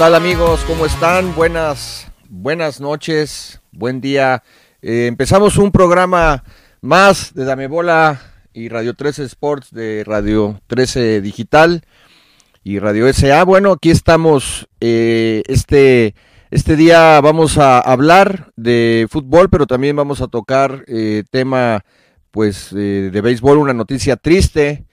[0.00, 0.64] Tal amigos?
[0.66, 1.34] ¿Cómo están?
[1.34, 4.42] Buenas, buenas noches, buen día.
[4.80, 6.42] Eh, empezamos un programa
[6.80, 8.18] más de Dame Bola
[8.54, 11.82] y Radio 13 Sports de Radio 13 Digital
[12.64, 13.44] y Radio SA.
[13.44, 14.68] Bueno, aquí estamos.
[14.80, 16.14] Eh, este,
[16.50, 21.84] este día vamos a hablar de fútbol, pero también vamos a tocar eh, tema
[22.30, 24.86] pues de béisbol, una noticia triste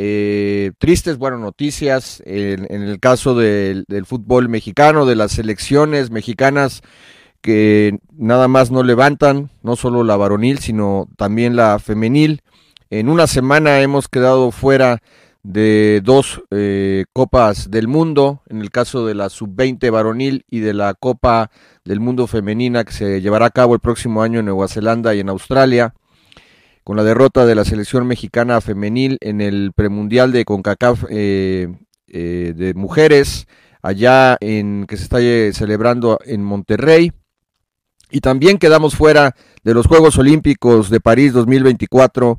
[0.00, 6.82] eh, tristes, bueno, noticias en, el caso del, fútbol mexicano, de las selecciones mexicanas
[7.40, 12.42] que nada más no levantan, no solo la varonil, sino también la femenil.
[12.90, 15.02] En una semana hemos quedado fuera
[15.42, 20.74] de dos eh, copas del mundo, en el caso de la sub-20 varonil y de
[20.74, 21.50] la Copa
[21.84, 25.20] del Mundo femenina que se llevará a cabo el próximo año en Nueva Zelanda y
[25.20, 25.92] en Australia
[26.88, 31.68] con la derrota de la selección mexicana femenil en el premundial de CONCACAF eh,
[32.06, 33.46] eh, de mujeres,
[33.82, 37.12] allá en que se está eh, celebrando en Monterrey.
[38.10, 42.38] Y también quedamos fuera de los Juegos Olímpicos de París 2024,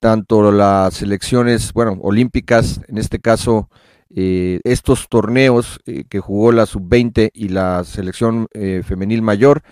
[0.00, 3.68] tanto las selecciones, bueno, olímpicas, en este caso,
[4.08, 8.48] estos torneos que jugó la sub-20 y la selección
[8.82, 9.62] femenil mayor,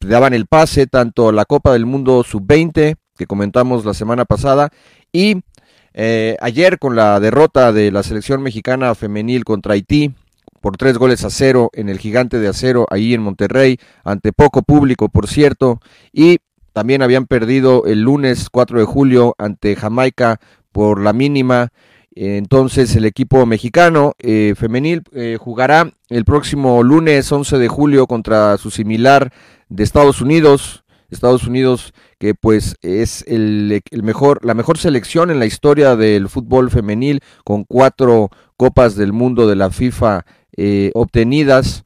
[0.00, 4.70] daban el pase tanto la Copa del Mundo sub-20 que comentamos la semana pasada.
[5.12, 5.42] Y
[5.92, 10.14] eh, ayer con la derrota de la selección mexicana femenil contra Haití
[10.62, 14.62] por tres goles a cero en el gigante de acero ahí en Monterrey, ante poco
[14.62, 15.80] público por cierto,
[16.14, 16.38] y
[16.72, 20.40] también habían perdido el lunes 4 de julio ante Jamaica
[20.72, 21.68] por la mínima.
[22.14, 28.56] Entonces el equipo mexicano eh, femenil eh, jugará el próximo lunes 11 de julio contra
[28.56, 29.30] su similar
[29.68, 35.46] de Estados Unidos, Estados Unidos que pues es el, mejor, la mejor selección en la
[35.46, 40.24] historia del fútbol femenil con cuatro copas del mundo de la FIFA
[40.56, 41.84] eh, obtenidas.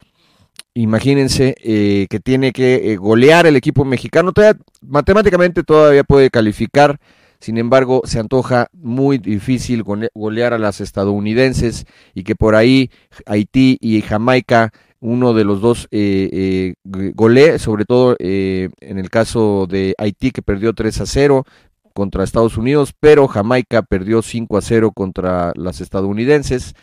[0.74, 4.32] Imagínense eh, que tiene que eh, golear el equipo mexicano.
[4.80, 6.98] matemáticamente todavía puede calificar.
[7.38, 11.84] Sin embargo, se antoja muy difícil golear a las estadounidenses
[12.14, 12.90] y que por ahí
[13.26, 14.72] Haití y Jamaica
[15.04, 20.40] uno de los dos eh, eh sobre todo eh, en el caso de Haití que
[20.40, 21.44] perdió 3 a 0
[21.92, 26.74] contra Estados Unidos, pero Jamaica perdió 5 a 0 contra las estadounidenses.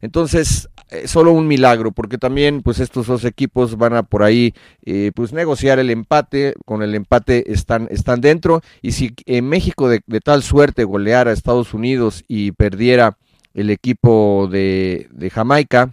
[0.00, 4.54] Entonces, eh, solo un milagro, porque también pues estos dos equipos van a por ahí
[5.14, 9.12] pues negociar el empate, con el empate están, están dentro, y si
[9.42, 13.18] México de, de tal suerte goleara a Estados Unidos y perdiera
[13.54, 15.90] el equipo de, de Jamaica,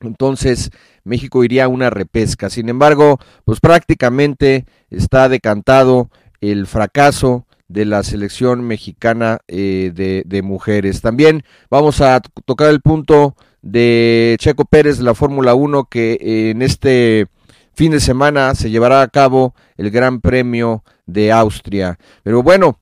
[0.00, 0.70] entonces
[1.04, 2.50] México iría a una repesca.
[2.50, 6.10] Sin embargo, pues prácticamente está decantado
[6.40, 11.02] el fracaso de la selección mexicana eh, de, mujeres.
[11.02, 17.26] También vamos a tocar el punto de Checo Pérez la Fórmula 1 que en este
[17.74, 21.98] fin de semana se llevará a cabo el Gran Premio de Austria.
[22.22, 22.78] Pero bueno,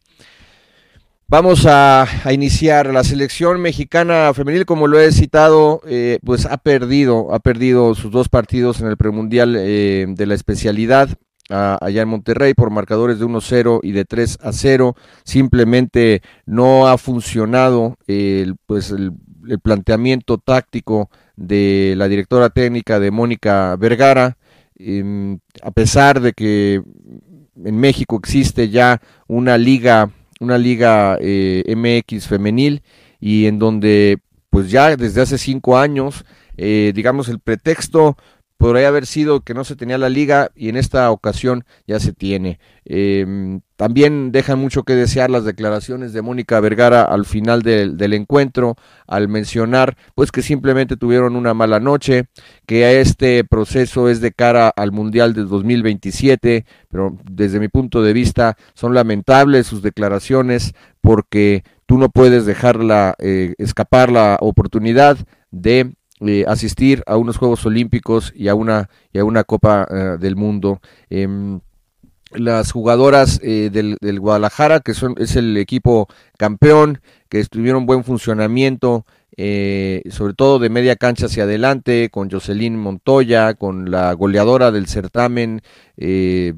[1.28, 2.92] Vamos a, iniciar.
[2.92, 8.12] La selección mexicana femenil, como lo he citado, eh, pues ha perdido, ha perdido sus
[8.12, 11.08] dos partidos en el premundial eh, de la especialidad
[11.48, 14.94] allá en Monterrey por marcadores de 1-0 y de 3 a 0.
[15.24, 19.12] Simplemente no ha funcionado el, pues el,
[19.62, 24.36] planteamiento táctico de la directora técnica de Mónica Vergara.
[24.76, 26.82] Em, a pesar de que
[27.64, 30.10] en México existe ya una liga
[30.40, 32.82] una liga eh, MX femenil
[33.20, 34.18] y en donde
[34.50, 36.24] pues ya desde hace cinco años,
[36.56, 38.16] eh, digamos, el pretexto
[38.56, 42.12] podría haber sido que no se tenía la liga y en esta ocasión ya se
[42.12, 42.58] tiene.
[42.84, 48.76] Em, también dejan mucho que desear las declaraciones de Mónica Vergara al final del, encuentro,
[49.06, 52.24] al mencionar pues que simplemente tuvieron una mala noche,
[52.66, 58.14] que este proceso es de cara al Mundial del 2027, pero desde mi punto de
[58.14, 65.18] vista son lamentables sus declaraciones porque tú no puedes dejarla eh, escapar la oportunidad
[65.50, 70.16] de eh, asistir a unos Juegos Olímpicos y a una, y a una Copa eh,
[70.18, 70.80] del Mundo.
[71.10, 71.60] Em,
[72.32, 76.08] las jugadoras eh, del, del, Guadalajara, que son, es el equipo
[76.38, 82.76] campeón, que estuvieron buen funcionamiento, eh, sobre todo de media cancha hacia adelante, con Jocelyn
[82.76, 85.62] Montoya, con la goleadora del certamen,
[85.96, 86.54] eh,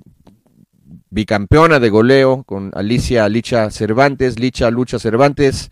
[1.10, 5.70] bicampeona de goleo, con Alicia Licha Cervantes, Licha Lucha Cervantes,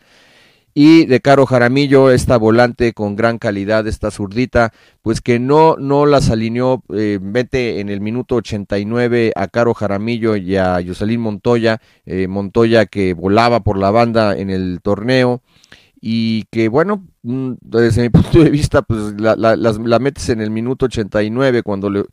[0.79, 6.05] y de Caro Jaramillo, esta volante con gran calidad, esta zurdita, pues que no, no
[6.05, 11.81] las alineó, eh, mete en el minuto 89 a Caro Jaramillo y a Yoselín Montoya,
[12.05, 15.41] eh, Montoya que volaba por la banda en el torneo,
[15.99, 20.51] y que bueno, desde mi punto de vista, pues la, la, la metes en el
[20.51, 22.05] minuto 89 cuando, le,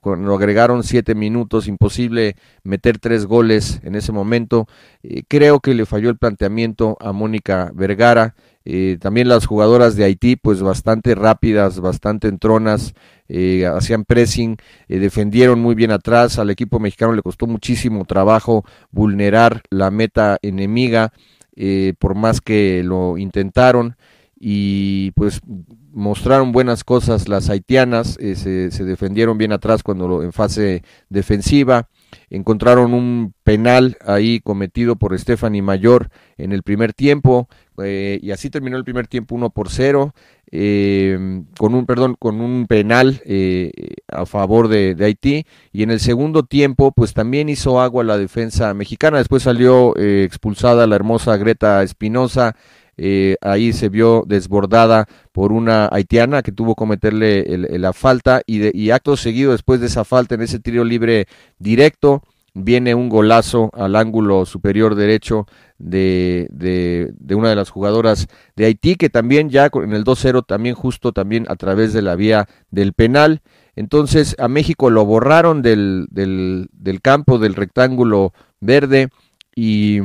[0.00, 4.66] cuando agregaron siete minutos, imposible meter tres goles en ese momento.
[5.02, 8.34] Eh, creo que le falló el planteamiento a Mónica Vergara.
[8.64, 12.94] Eh, también las jugadoras de Haití, pues bastante rápidas, bastante entronas,
[13.28, 14.56] eh, hacían pressing,
[14.88, 16.38] eh, defendieron muy bien atrás.
[16.38, 21.12] Al equipo mexicano le costó muchísimo trabajo vulnerar la meta enemiga
[21.98, 23.96] por más que lo intentaron
[24.44, 25.40] y pues
[25.92, 31.88] mostraron buenas cosas las haitianas, eh, se, defendieron bien atrás cuando en fase defensiva,
[32.28, 36.08] encontraron un penal ahí cometido por Stephanie Mayor
[36.38, 37.48] en el primer tiempo
[37.84, 40.12] eh, y así terminó el primer tiempo 1 por 0
[40.50, 43.70] eh, con un perdón con un penal eh,
[44.08, 48.18] a favor de, de, Haití y en el segundo tiempo pues también hizo agua la
[48.18, 49.18] defensa mexicana.
[49.18, 52.56] Después salió expulsada la hermosa Greta Espinosa
[52.96, 57.44] eh, ahí se vio desbordada por una haitiana que tuvo que cometerle
[57.78, 61.26] la falta y, de, y acto seguido después de esa falta en ese tiro libre
[61.58, 62.22] directo
[62.54, 65.46] viene un golazo al ángulo superior derecho
[65.78, 66.48] de,
[67.30, 71.46] una de las jugadoras de Haití, que también ya en el 2-0, también justo también
[71.48, 73.40] a través de la vía del penal.
[73.74, 79.08] Entonces a México lo borraron del, del campo, del rectángulo verde
[79.56, 80.00] y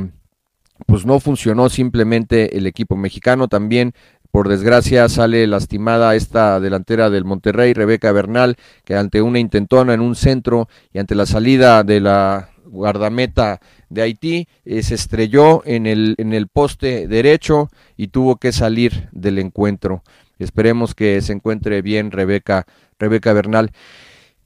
[0.88, 3.92] pues no funcionó simplemente el equipo mexicano también
[4.30, 8.56] por desgracia sale lastimada esta delantera del Monterrey, Rebeca Bernal,
[8.86, 14.02] que ante una intentona en un centro y ante la salida de la guardameta de
[14.02, 19.38] Haití, eh, se estrelló en el, en el poste derecho y tuvo que salir del
[19.38, 20.02] encuentro.
[20.38, 22.66] Esperemos que se encuentre bien Rebeca,
[22.98, 23.72] Rebeca Bernal.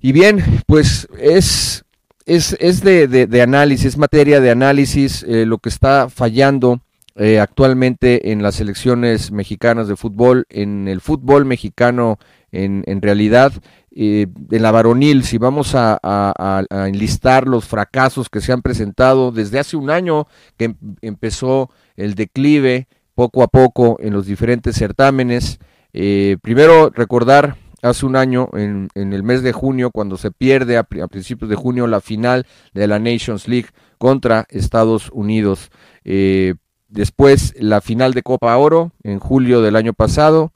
[0.00, 1.84] Y bien, pues es,
[2.26, 6.80] es, es de, de, de análisis, es materia de análisis eh, lo que está fallando
[7.16, 12.18] eh, actualmente en las selecciones mexicanas de fútbol, en el fútbol mexicano
[12.52, 13.52] en, en realidad,
[13.94, 19.30] eh, en la varonil, si vamos a, a, enlistar los fracasos que se han presentado
[19.30, 20.26] desde hace un año
[20.56, 25.58] que em, empezó el declive poco a poco en los diferentes certámenes.
[25.92, 30.84] Primero recordar hace un año, en, en, el mes de junio, cuando se pierde a,
[30.84, 33.68] principios de junio la final de la Nations League
[33.98, 35.70] contra Estados Unidos.
[36.04, 36.54] Eh,
[36.88, 40.52] después la final de Copa Oro en julio del año pasado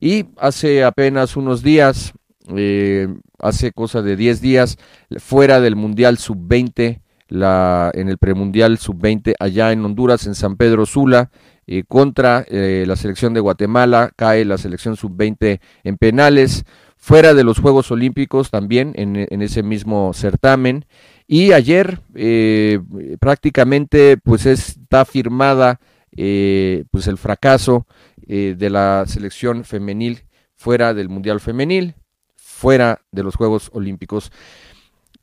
[0.00, 2.14] y hace apenas unos días,
[2.56, 3.08] eh,
[3.38, 4.78] hace cosa de 10 días,
[5.18, 10.86] fuera del Mundial Sub-20, la, en el premundial Sub-20 allá en Honduras, en San Pedro
[10.86, 11.30] Sula,
[11.72, 16.64] eh, contra eh, la selección de Guatemala, cae la selección Sub-20 en penales,
[16.96, 20.84] fuera de los Juegos Olímpicos también en, en ese mismo certamen.
[21.28, 22.80] Y ayer eh,
[23.20, 25.78] prácticamente pues está firmada
[26.10, 27.86] pues el fracaso
[28.26, 30.24] de la selección femenil
[30.56, 31.94] fuera del Mundial Femenil,
[32.34, 34.32] fuera de los Juegos Olímpicos.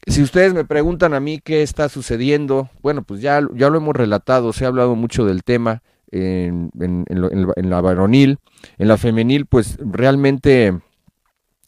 [0.05, 3.97] Si ustedes me preguntan a mí qué está sucediendo, bueno, pues ya, ya lo hemos
[3.97, 8.37] relatado, se ha hablado mucho del tema en, en, en, en la varonil,
[8.77, 10.77] en la femenil, pues realmente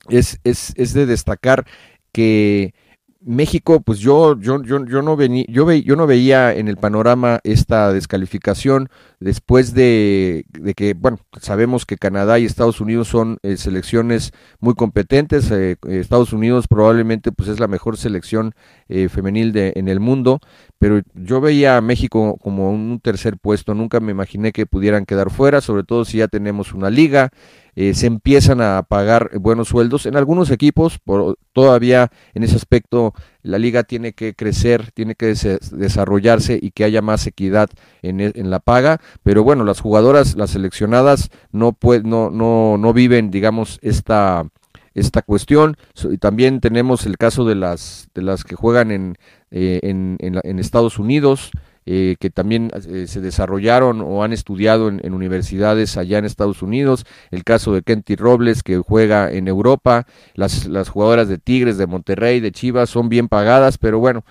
[0.10, 1.66] es, es, es de destacar
[2.12, 2.74] que
[3.22, 6.78] México, pues yo, yo, yo, yo no venía, yo, ve, yo no veía en el
[6.78, 13.38] panorama esta descalificación después de, de, que, bueno, sabemos que Canadá y Estados Unidos son
[13.44, 14.32] eh, selecciones
[14.62, 15.52] muy competentes.
[15.52, 18.54] Eh, Estados Unidos probablemente pues es la mejor selección
[18.88, 20.40] eh, femenil de, en el mundo,
[20.80, 25.30] pero yo veía a México como un tercer puesto, nunca me imaginé que pudieran quedar
[25.30, 27.32] fuera, sobre todo si ya tenemos una liga,
[27.76, 30.06] eh, se empiezan a pagar buenos sueldos.
[30.06, 35.36] En algunos equipos, por, todavía en ese aspecto, la liga tiene que crecer, tiene que
[35.72, 37.70] desarrollarse y que haya más equidad
[38.02, 42.94] en, e, en la paga, pero bueno, las jugadoras, las seleccionadas, no, no, no, no
[42.94, 44.46] viven, digamos, esta
[44.94, 45.78] esta cuestión.
[46.20, 49.18] También tenemos el caso de las, de las que juegan en,
[49.52, 51.52] eh, en, en, Estados Unidos,
[51.86, 57.06] eh, que también eh, se desarrollaron o han estudiado en, universidades allá en Estados Unidos.
[57.32, 60.06] El caso de Kenty Robles, que juega en Europa.
[60.36, 64.24] Las, las jugadoras de Tigres, de Monterrey, de Chivas son bien pagadas, pero bueno,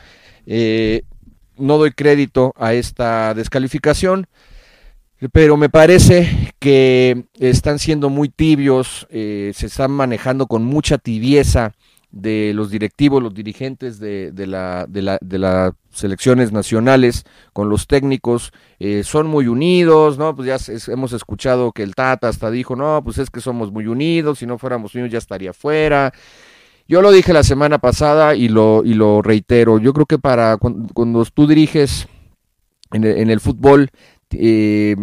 [1.56, 4.26] no doy crédito a esta descalificación
[5.32, 11.74] pero me parece que están siendo muy tibios, eh, se están manejando con mucha tibieza
[12.10, 17.68] de los directivos, los dirigentes de, de, la, de, la, de las selecciones nacionales con
[17.68, 20.34] los técnicos, eh, son muy unidos, ¿no?
[20.34, 23.86] Pues ya hemos escuchado que el Tata hasta dijo, no, pues es que somos muy
[23.86, 26.12] unidos, si no fuéramos unidos ya estaría fuera.
[26.86, 30.56] Yo lo dije la semana pasada y lo, y lo reitero, yo creo que para
[30.56, 32.08] cuando, tú diriges
[32.92, 33.90] en en el fútbol,
[34.30, 34.96] eh,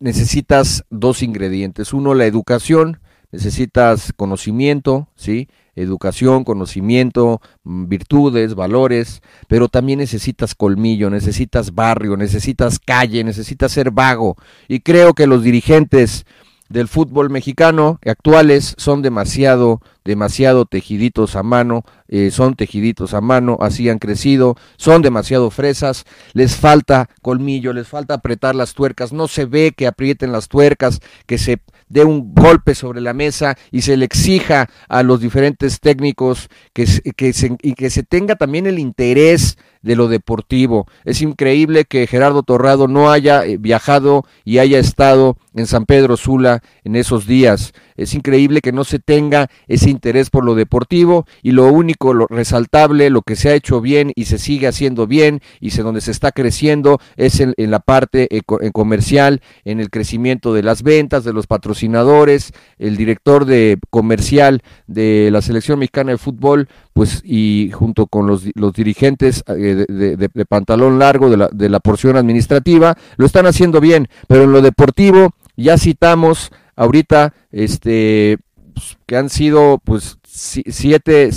[0.00, 1.92] necesitas dos ingredientes.
[1.92, 3.00] Uno, la educación,
[3.32, 5.48] necesitas conocimiento, ¿sí?
[5.74, 13.90] Educación, conocimiento, mm, virtudes, valores, pero también necesitas colmillo, necesitas barrio, necesitas calle, necesitas ser
[13.90, 14.36] vago.
[14.68, 16.24] Y creo que los dirigentes
[16.68, 23.58] del fútbol mexicano actuales son demasiado, demasiado tejiditos a mano, eh, son tejiditos a mano,
[23.60, 29.28] así han crecido, son demasiado fresas, les falta colmillo, les falta apretar las tuercas, no
[29.28, 33.82] se ve que aprieten las tuercas, que se dé un golpe sobre la mesa y
[33.82, 38.66] se le exija a los diferentes técnicos que, que se, y que se tenga también
[38.66, 40.86] el interés de lo deportivo.
[41.04, 46.16] Es increíble que Gerardo Torrado no haya eh, viajado y haya estado en San Pedro
[46.16, 47.72] Sula en esos días.
[47.96, 52.26] Es increíble que no se tenga ese interés por lo deportivo y lo único lo
[52.28, 56.02] resaltable, lo que se ha hecho bien y se sigue haciendo bien y se, donde
[56.02, 58.28] se está creciendo es en, la parte
[58.72, 65.30] comercial, en el crecimiento de las ventas, de los patrocinadores, el director de comercial de
[65.32, 70.98] la selección mexicana de fútbol, pues y junto con los, los dirigentes eh, de, pantalón
[70.98, 75.34] largo de la, de la porción administrativa, lo están haciendo bien, pero en lo deportivo
[75.56, 78.38] ya citamos ahorita este
[78.74, 81.30] pues, que han sido pues siete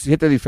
[0.00, 0.38] siete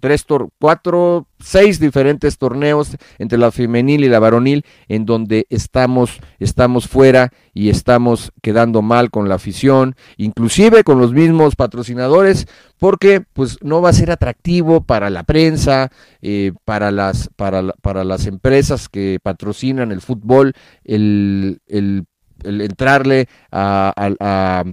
[0.00, 0.26] tres
[0.58, 7.32] cuatro seis diferentes torneos entre la femenil y la varonil en donde estamos estamos fuera
[7.54, 12.48] y estamos quedando mal con la afición inclusive con los mismos patrocinadores
[12.78, 18.02] porque pues no va a ser atractivo para la prensa eh, para las para, para
[18.02, 20.52] las empresas que patrocinan el fútbol
[20.84, 22.06] el, el
[22.44, 24.64] el entrarle a,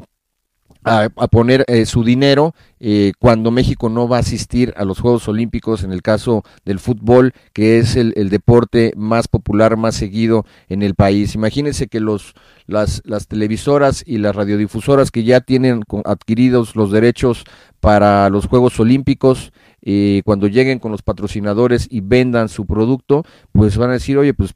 [1.31, 5.83] poner eh, su dinero eh, cuando México no va a asistir a los Juegos Olímpicos,
[5.83, 10.81] en el caso del fútbol, que es el, el deporte más popular, más seguido en
[10.81, 11.35] el país.
[11.35, 12.33] Imagínense que los,
[12.67, 17.45] las, las televisoras y las radiodifusoras que ya tienen adquiridos los derechos
[17.79, 19.51] para los Juegos Olímpicos,
[19.81, 24.33] eh, cuando lleguen con los patrocinadores y vendan su producto, pues van a decir, oye,
[24.33, 24.53] pues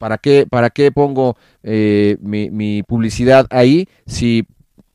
[0.00, 4.46] ¿para qué, para qué pongo eh, mi, publicidad ahí si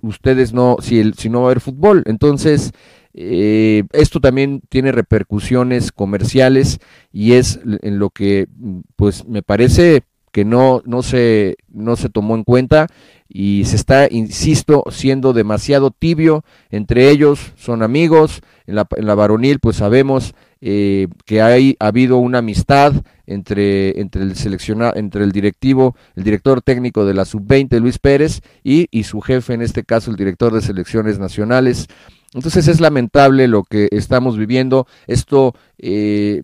[0.02, 2.02] ustedes no, si, el, si no va a haber fútbol?
[2.08, 2.72] Entonces,
[3.14, 6.80] eh, esto también tiene repercusiones comerciales
[7.14, 8.48] y es en lo que,
[8.96, 12.88] pues, me parece que no, no, se, no se tomó en cuenta
[13.30, 16.44] y se está, insisto, siendo demasiado tibio.
[16.72, 18.42] Entre ellos son amigos.
[18.66, 22.94] En la, en la varonil, pues sabemos eh, que hay, ha habido una amistad
[23.26, 28.42] entre, entre el seleccionado, entre el directivo, el director técnico de la sub-20, Luis Pérez,
[28.64, 31.88] y, y su jefe, en este caso el director de selecciones nacionales.
[32.34, 34.88] Entonces es lamentable lo que estamos viviendo.
[35.08, 36.44] Esto eh,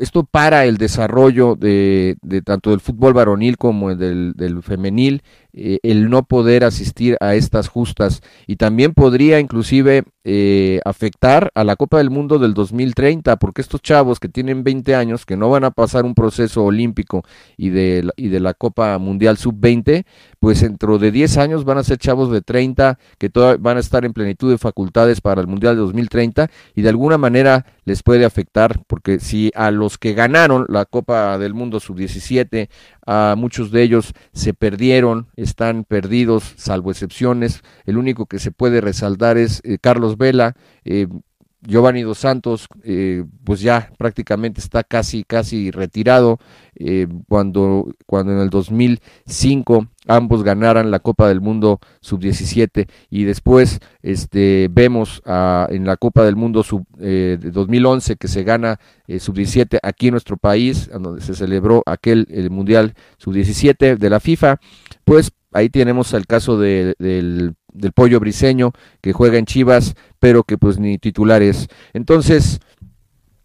[0.00, 6.08] esto para el desarrollo de, tanto del fútbol varonil como del, del femenil, eh, el
[6.08, 8.22] no poder asistir a estas justas.
[8.46, 13.82] Y también podría inclusive eh, afectar a la Copa del Mundo del 2030, porque estos
[13.82, 17.22] chavos que tienen 20 años, que no van a pasar un proceso olímpico
[17.56, 20.04] y de, la, y de la Copa Mundial Sub-20,
[20.40, 23.30] pues dentro de 10 años van a ser chavos de 30 que
[23.60, 27.18] van a estar en plenitud de facultades para el Mundial de 2030 y de alguna
[27.18, 32.70] manera les puede afectar, porque si a los que ganaron la Copa del Mundo Sub-17,
[33.06, 37.62] a muchos de ellos se perdieron, están perdidos, salvo excepciones.
[37.84, 40.56] El único que se puede resaltar es eh, Carlos Vela.
[40.84, 41.06] Eh,
[41.62, 46.38] Giovanni Dos Santos, eh, pues ya prácticamente está casi, casi retirado.
[46.74, 53.80] Eh, cuando, cuando en el 2005 ambos ganaran la Copa del Mundo sub-17 y después
[54.02, 60.08] este, vemos en la Copa del Mundo sub, de 2011 que se gana sub-17 aquí
[60.08, 64.58] en nuestro país, donde se celebró aquel el Mundial sub-17 de la FIFA,
[65.04, 70.58] pues ahí tenemos el caso del, del, pollo briseño que juega en Chivas, pero que
[70.58, 71.68] pues ni titular es.
[71.92, 72.60] Entonces,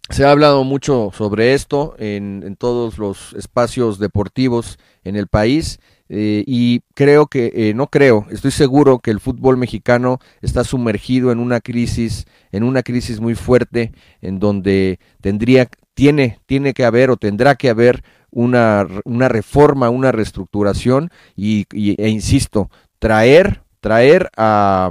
[0.08, 5.80] se ha hablado mucho sobre esto en, todos los espacios deportivos en el país.
[6.08, 11.32] Eh, y creo que, eh, no creo, estoy seguro que el fútbol mexicano está sumergido
[11.32, 13.90] en una crisis, en una crisis muy fuerte,
[14.22, 20.12] en donde tendría, tiene, tiene que haber o tendrá que haber una, una reforma, una
[20.12, 24.90] reestructuración y, e insisto, traer, traer a,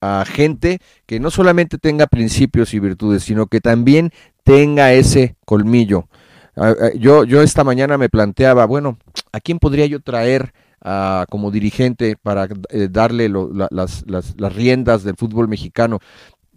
[0.00, 4.12] a gente que no solamente tenga principios y virtudes, sino que también
[4.44, 6.06] tenga ese colmillo.
[6.94, 8.96] Yo, yo esta mañana me planteaba, bueno,
[9.32, 10.52] ¿a quién podría yo traer
[11.28, 15.98] como dirigente para eh, darle las, las, las, riendas del fútbol mexicano?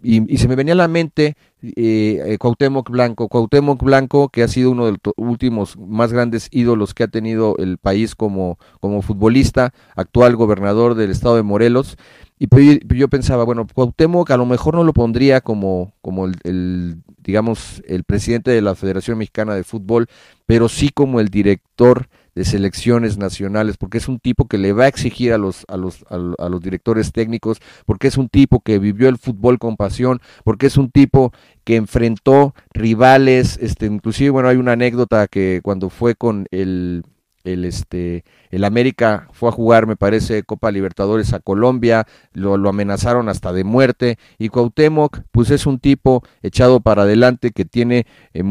[0.02, 4.48] Y, se me venía a la mente eh, eh, Cuauhtémoc Blanco, Cuauhtémoc Blanco que ha
[4.48, 9.02] sido uno de los últimos más grandes ídolos que ha tenido el país como, como
[9.02, 11.96] futbolista, actual gobernador del estado de Morelos,
[12.42, 17.84] y yo pensaba, bueno, Cuauhtémoc a lo mejor no lo pondría como, como el, digamos,
[17.86, 20.08] el presidente de la Federación Mexicana de Fútbol,
[20.44, 24.84] pero sí como el director de selecciones nacionales, porque es un tipo que le va
[24.84, 28.78] a exigir a los, a los, a, los directores técnicos, porque es un tipo que
[28.78, 31.32] vivió el fútbol con pasión, porque es un tipo
[31.64, 37.04] que enfrentó rivales, este, inclusive, bueno, hay una anécdota que cuando fue con el,
[37.44, 43.28] el este el América fue a jugar me parece Copa Libertadores a Colombia lo, amenazaron
[43.28, 48.42] hasta de muerte y Cuauhtémoc pues es un tipo echado para adelante que tiene eh,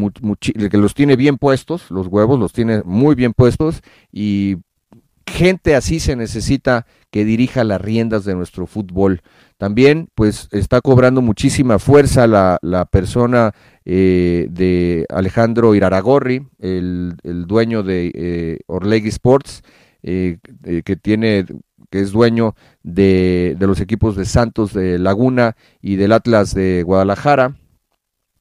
[0.69, 3.81] que los tiene bien puestos los huevos los tiene muy bien puestos
[4.11, 4.57] y
[5.31, 9.21] gente así se necesita que dirija las riendas de nuestro fútbol.
[9.57, 13.53] También pues está cobrando muchísima fuerza la, la persona
[13.85, 19.63] eh, de Alejandro Iraragorri, el, el dueño de eh, Orlegui Sports,
[20.03, 20.37] eh,
[20.85, 21.45] que tiene
[21.89, 26.83] que es dueño de, de, los equipos de Santos de Laguna y del Atlas de
[26.83, 27.55] Guadalajara,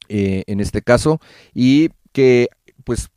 [0.07, 1.19] en este caso,
[1.53, 2.49] y que
[2.83, 3.09] pues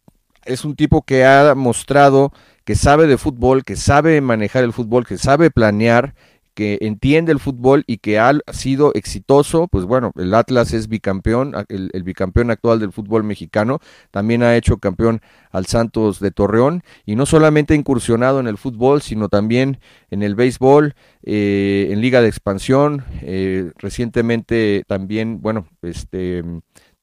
[0.45, 2.33] es un tipo que ha mostrado
[2.65, 6.15] que sabe de fútbol, que sabe manejar el fútbol, que sabe planear,
[6.55, 11.55] que entiende el fútbol y que ha sido exitoso, pues bueno, el Atlas es bicampeón,
[11.69, 17.17] el, bicampeón actual del fútbol mexicano, también ha hecho campeón al Santos de Torreón y
[17.17, 22.23] no solamente ha incursionado en el fútbol, sino también en el béisbol, eh, en Liga
[22.23, 26.43] de Expansión, eh, recientemente también, bueno, este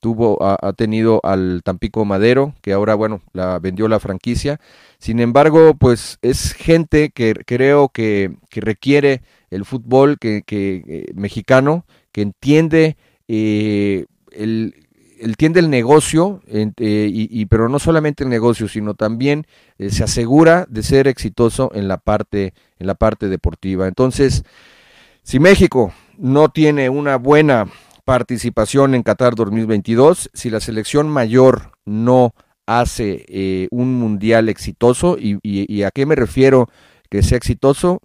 [0.01, 4.59] tuvo, ha, ha, tenido al Tampico Madero, que ahora, bueno, la vendió la franquicia.
[4.97, 11.11] Sin embargo, pues es gente que creo que, que requiere el fútbol que, que eh,
[11.13, 14.75] mexicano, que entiende eh, el
[15.19, 16.71] entiende el negocio, eh,
[17.13, 19.45] y, pero no solamente el negocio, sino también
[19.77, 23.87] se asegura de ser exitoso en la parte, en la parte deportiva.
[23.87, 24.43] Entonces,
[25.21, 27.67] si México no tiene una buena
[28.03, 32.33] participación en Qatar 2022, si la selección mayor no
[32.65, 36.67] hace un mundial exitoso, y, y, a qué me refiero
[37.09, 37.99] que sea exitoso,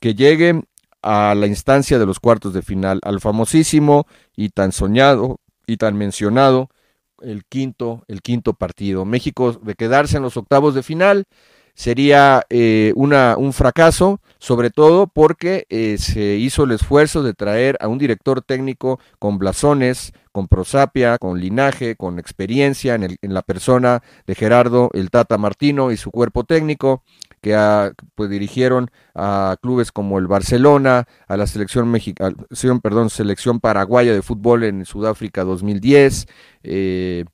[0.00, 0.62] que llegue
[1.02, 5.96] a la instancia de los cuartos de final, al famosísimo y tan soñado y tan
[5.96, 6.68] mencionado
[7.20, 9.04] el quinto, el quinto partido.
[9.04, 11.24] México de quedarse en los octavos de final
[11.74, 17.76] sería eh, una, un fracaso, sobre todo porque eh, se hizo el esfuerzo de traer
[17.80, 23.34] a un director técnico con blasones, con prosapia, con linaje, con experiencia en, el, en
[23.34, 27.02] la persona de Gerardo el Tata Martino y su cuerpo técnico,
[27.42, 32.34] que pues dirigieron a clubes como el Barcelona, a la selección mexicana,
[32.82, 36.28] perdón, selección paraguaya de fútbol en Sudáfrica 2010,
[36.62, 37.24] eh,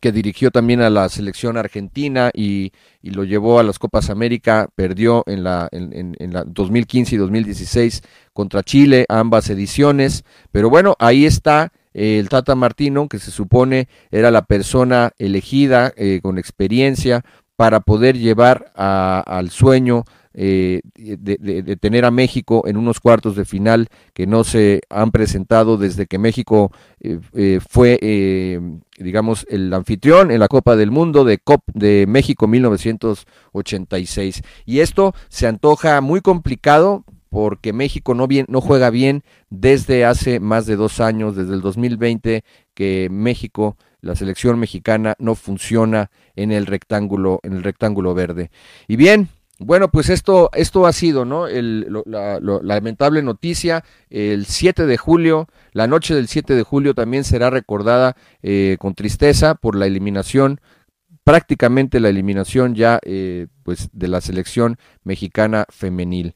[0.00, 4.68] que dirigió también a la selección argentina y, y, lo llevó a las Copas América,
[4.74, 8.02] perdió en la, en, en, la 2015 y 2016
[8.32, 14.30] contra Chile, ambas ediciones, pero bueno, ahí está el Tata Martino, que se supone era
[14.30, 17.24] la persona elegida eh, con experiencia
[17.56, 20.04] para poder llevar al sueño
[20.36, 25.76] eh, de, tener a México en unos cuartos de final que no se han presentado
[25.76, 28.60] desde que México eh, eh, fue,
[28.98, 34.42] digamos, el anfitrión en la Copa del Mundo de, COP, de México 1986.
[34.66, 40.40] Y esto se antoja muy complicado porque México no, bien, no juega bien desde hace
[40.40, 42.44] más de dos años, desde el 2020,
[42.74, 48.50] que México, la selección mexicana, no funciona en el rectángulo, en el rectángulo verde.
[48.86, 49.30] Y bien,
[49.64, 51.46] bueno, pues esto, esto ha sido, ¿no?
[51.46, 57.24] El, la, lamentable noticia, el 7 de julio, la noche del 7 de julio también
[57.24, 60.60] será recordada eh, con tristeza por la eliminación
[61.24, 66.34] prácticamente la eliminación ya eh, pues de la selección mexicana femenil.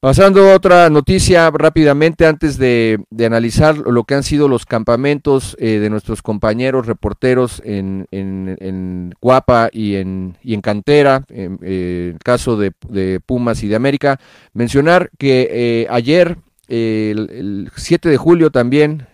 [0.00, 5.80] Pasando a otra noticia rápidamente antes de, analizar lo que han sido los campamentos eh,
[5.80, 12.56] de nuestros compañeros reporteros en, en, en Cuapa y en, Cantera, en eh, el caso
[12.56, 12.70] de,
[13.26, 14.20] Pumas y de América,
[14.52, 19.08] mencionar que ayer, el, el, 7 de julio también,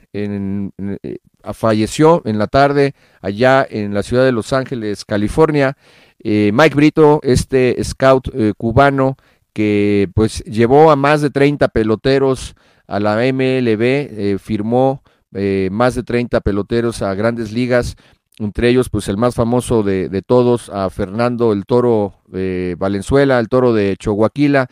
[1.54, 5.78] falleció en la tarde allá en la ciudad de Los Ángeles, California.
[6.26, 9.16] Eh, Mike Brito, este scout eh, cubano
[9.54, 12.54] que pues llevó a más de 30 peloteros
[12.86, 15.02] a la MLB, eh, firmó
[15.70, 17.96] más de 30 peloteros a grandes ligas,
[18.38, 22.20] entre ellos pues el más famoso de, de todos, a Fernando el Toro
[22.78, 24.68] Valenzuela, el Toro de Choaquila,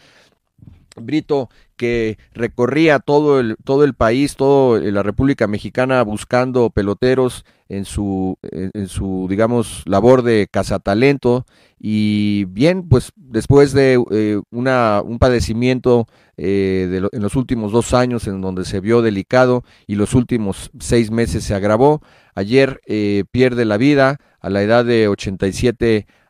[0.95, 1.49] Brito
[1.83, 8.38] que recorría todo el, todo el país, toda la República Mexicana buscando peloteros en su,
[8.42, 11.45] en, su digamos, labor de cazatalento.
[11.81, 18.29] Y bien, pues después de eh, una, un padecimiento eh, en los últimos dos años
[18.29, 22.01] en donde se vio delicado y los últimos seis meses se agravó,
[22.37, 26.21] ayer eh, pierde la vida a la edad de 87 años.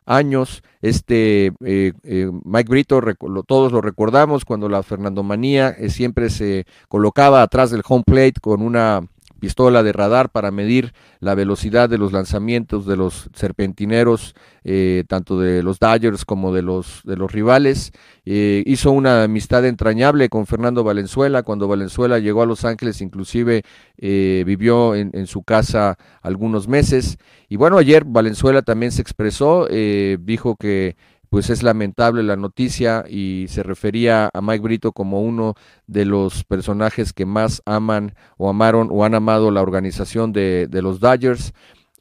[0.81, 3.01] Este eh, eh, Mike Brito,
[3.47, 8.61] todos lo recordamos cuando la Fernandomanía eh, siempre se colocaba atrás del home plate con
[8.61, 9.07] una
[9.43, 15.37] pistola de radar para medir la velocidad de los lanzamientos de los serpentineros, eh, tanto
[15.37, 17.91] de los Dodgers como de los, de los rivales.
[18.23, 21.43] Eh, hizo una amistad entrañable con Fernando Valenzuela.
[21.43, 23.63] Cuando Valenzuela llegó a Los Ángeles, inclusive
[23.97, 27.17] eh, vivió en, en, su casa algunos meses.
[27.49, 30.95] Y bueno, ayer Valenzuela también se expresó, dijo que
[31.33, 35.55] pues es lamentable la noticia y se refería a Mike Brito como uno
[35.87, 40.99] de los personajes que más aman o amaron o han amado la organización de, los
[40.99, 41.53] Dodgers.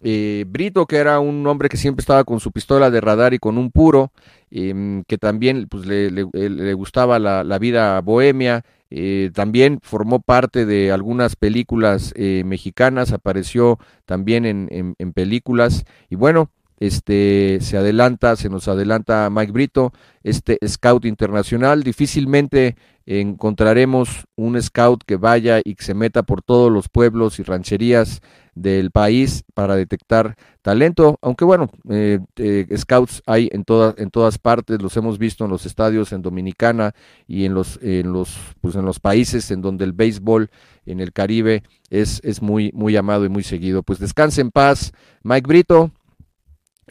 [0.03, 3.39] Eh, Brito, que era un hombre que siempre estaba con su pistola de radar y
[3.39, 4.13] con un puro,
[4.51, 11.37] em, que también pues, le, gustaba la, vida bohemia, eh, también formó parte de algunas
[11.37, 16.51] películas eh, mexicanas, apareció también en, en películas y bueno,
[16.87, 19.93] este se adelanta, se nos adelanta Mike Brito,
[20.25, 26.73] este scout internacional, difícilmente encontraremos un scout que vaya y que se meta por todos
[26.73, 28.21] los pueblos y rancherías
[28.55, 34.39] del país para detectar talento, aunque bueno, eh, eh, scouts hay en todas en todas
[34.39, 36.95] partes, los hemos visto en los estadios en Dominicana
[37.29, 40.51] y en los en los pues en los países en donde el béisbol
[40.85, 43.85] en el Caribe es es muy muy amado y muy seguido.
[43.85, 44.93] Pues descanse en paz,
[45.23, 45.93] Mike Brito.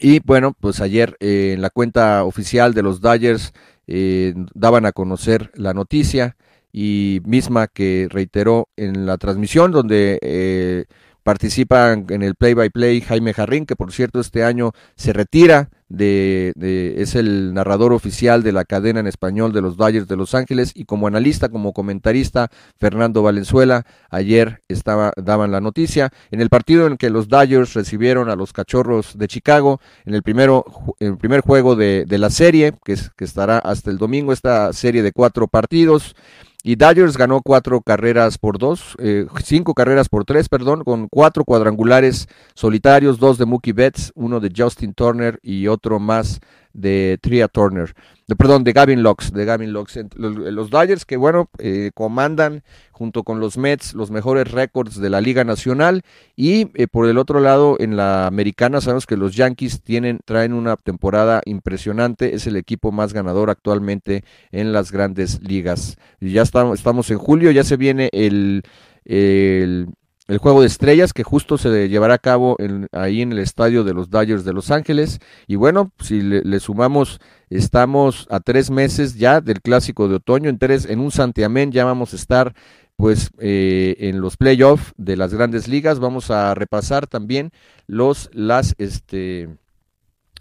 [0.04, 3.52] Y bueno, pues ayer eh, en la cuenta oficial de los Dodgers
[3.86, 6.36] eh, daban a conocer la noticia
[6.72, 10.86] y misma que reiteró en la transmisión donde eh,
[11.22, 15.70] participan en el play by play Jaime Jarrín, que por cierto este año se retira
[15.92, 20.34] de, es el narrador oficial de la cadena en español de los Dodgers de Los
[20.34, 26.48] Ángeles y como analista, como comentarista, Fernando Valenzuela, ayer estaba, daban la noticia, en el
[26.48, 30.64] partido en que los Dodgers recibieron a los Cachorros de Chicago, en el, primero,
[30.98, 35.02] el primer juego de, de la serie, que, que estará hasta el domingo, esta serie
[35.02, 36.16] de cuatro partidos,
[36.62, 41.44] y Dodgers ganó cuatro carreras por dos, eh, cinco carreras por tres, perdón, con cuatro
[41.44, 46.40] cuadrangulares solitarios, dos de Mookie Betts, uno de Justin Turner y otro más
[46.72, 47.94] de Tria Turner,
[48.26, 49.98] de, perdón, de Gavin Locks, de Gavin Locks.
[50.14, 55.20] Los, Dodgers que, bueno, eh, comandan junto con los Mets los mejores récords de la
[55.20, 56.02] Liga Nacional
[56.36, 60.52] y eh, por el otro lado en la americana sabemos que los Yankees tienen, traen
[60.52, 65.96] una temporada impresionante, es el equipo más ganador actualmente en las grandes ligas.
[66.20, 68.62] Ya estamos, estamos en julio, ya se viene el,
[69.04, 69.88] el
[70.32, 72.56] el juego de estrellas que justo se llevará a cabo
[72.92, 75.18] ahí en el estadio de los Dodgers de Los Ángeles.
[75.46, 80.58] Y bueno, si le, sumamos, estamos a tres meses ya del clásico de otoño, en,
[80.58, 82.54] tres, en un santiamén ya vamos a estar
[82.96, 85.98] pues eh, en los playoffs de las grandes ligas.
[85.98, 87.50] Vamos a repasar también
[87.86, 89.50] los, las, este,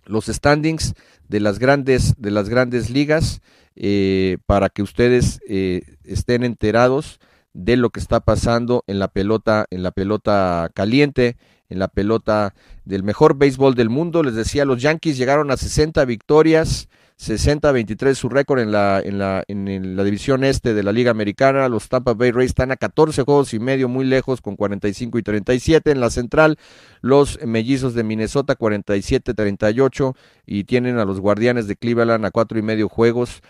[0.05, 0.93] los standings
[1.27, 3.41] de las grandes, de las grandes ligas
[3.75, 7.19] eh, para que ustedes eh, estén enterados
[7.53, 11.37] de lo que está pasando en la pelota, en la pelota caliente,
[11.69, 12.53] en la pelota
[12.85, 14.23] del mejor béisbol del mundo.
[14.23, 19.43] Les decía, los Yankees llegaron a 60 victorias, 60-23 su récord en la, en, la,
[19.47, 21.69] en la división este de la Liga Americana.
[21.69, 25.23] Los Tampa Bay Rays están a 14 juegos y medio, muy lejos, con 45 y
[25.23, 25.91] 37.
[25.91, 26.57] En la central,
[27.01, 30.15] los mellizos de Minnesota 47-38
[30.47, 33.41] y tienen a los guardianes de Cleveland a cuatro y medio juegos.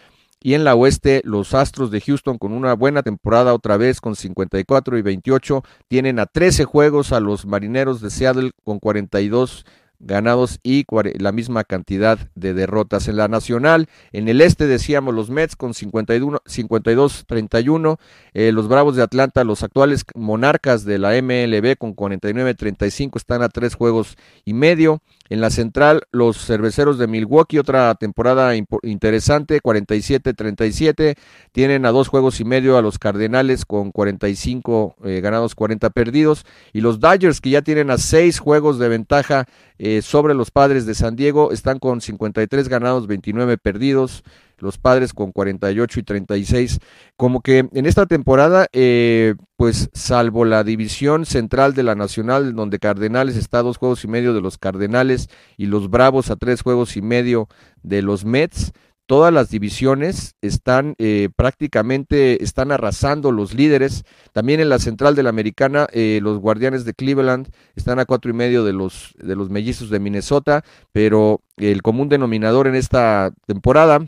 [0.44, 4.16] Y en la oeste, los Astros de Houston con una buena temporada otra vez con
[4.16, 9.66] 54 y 28 tienen a 13 juegos a los Marineros de Seattle con 42
[10.04, 10.86] ganados y
[11.20, 13.88] la misma cantidad de derrotas en la nacional.
[14.12, 18.00] En el este decíamos los Mets con 52-31,
[18.34, 23.50] eh, los Bravos de Atlanta, los actuales monarcas de la MLB con 49-35 están a
[23.50, 25.04] tres juegos y medio.
[25.32, 31.16] En la central, los cerveceros de Milwaukee, otra temporada interesante, 47-37.
[31.54, 36.46] Tienen a dos juegos y medio a los Cardenales con 45 eh, ganados, 40 perdidos.
[36.74, 39.46] Y los Dodgers, que ya tienen a seis juegos de ventaja
[39.78, 44.26] eh, sobre los padres de San Diego, están con 53 ganados, 29 perdidos
[44.62, 46.80] los padres con 48 y 36.
[47.18, 52.80] Como que en esta temporada, eh, pues salvo la división central de la Nacional, donde
[52.80, 56.62] Cardenales está a dos juegos y medio de los Cardenales y los Bravos a tres
[56.62, 57.48] juegos y medio
[57.84, 58.74] de los Mets,
[59.12, 64.06] todas las divisiones están eh, prácticamente están arrasando los líderes.
[64.32, 68.32] También en la central de la americana, eh, los guardianes de Cleveland están a cuatro
[68.32, 73.34] y medio de los de los mellizos de Minnesota, pero el común denominador en esta
[73.48, 74.00] temporada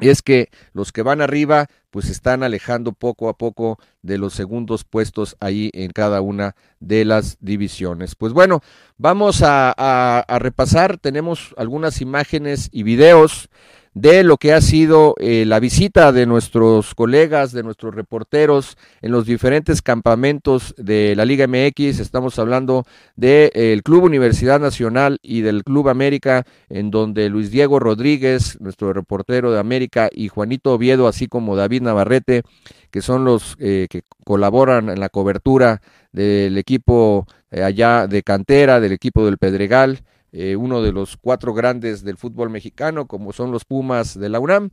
[0.00, 4.84] es que los que van arriba pues están alejando poco a poco de los segundos
[4.84, 8.14] puestos ahí en cada una de las divisiones.
[8.14, 8.60] Pues bueno,
[8.98, 9.72] vamos a,
[10.20, 13.48] a repasar, tenemos algunas imágenes y videos
[13.96, 19.10] de lo que ha sido eh, la visita de nuestros colegas, de nuestros reporteros en
[19.10, 21.98] los diferentes campamentos de la Liga MX.
[22.00, 22.84] Estamos hablando
[23.16, 28.92] del eh, Club Universidad Nacional y del Club América, en donde Luis Diego Rodríguez, nuestro
[28.92, 32.42] reportero de América, y Juanito Oviedo, así como David Navarrete,
[32.90, 35.80] que son los eh, que colaboran en la cobertura
[36.12, 40.02] del equipo allá de cantera, del equipo del Pedregal.
[40.38, 44.38] Eh, uno de los cuatro grandes del fútbol mexicano, como son los Pumas de la
[44.38, 44.68] UNAM,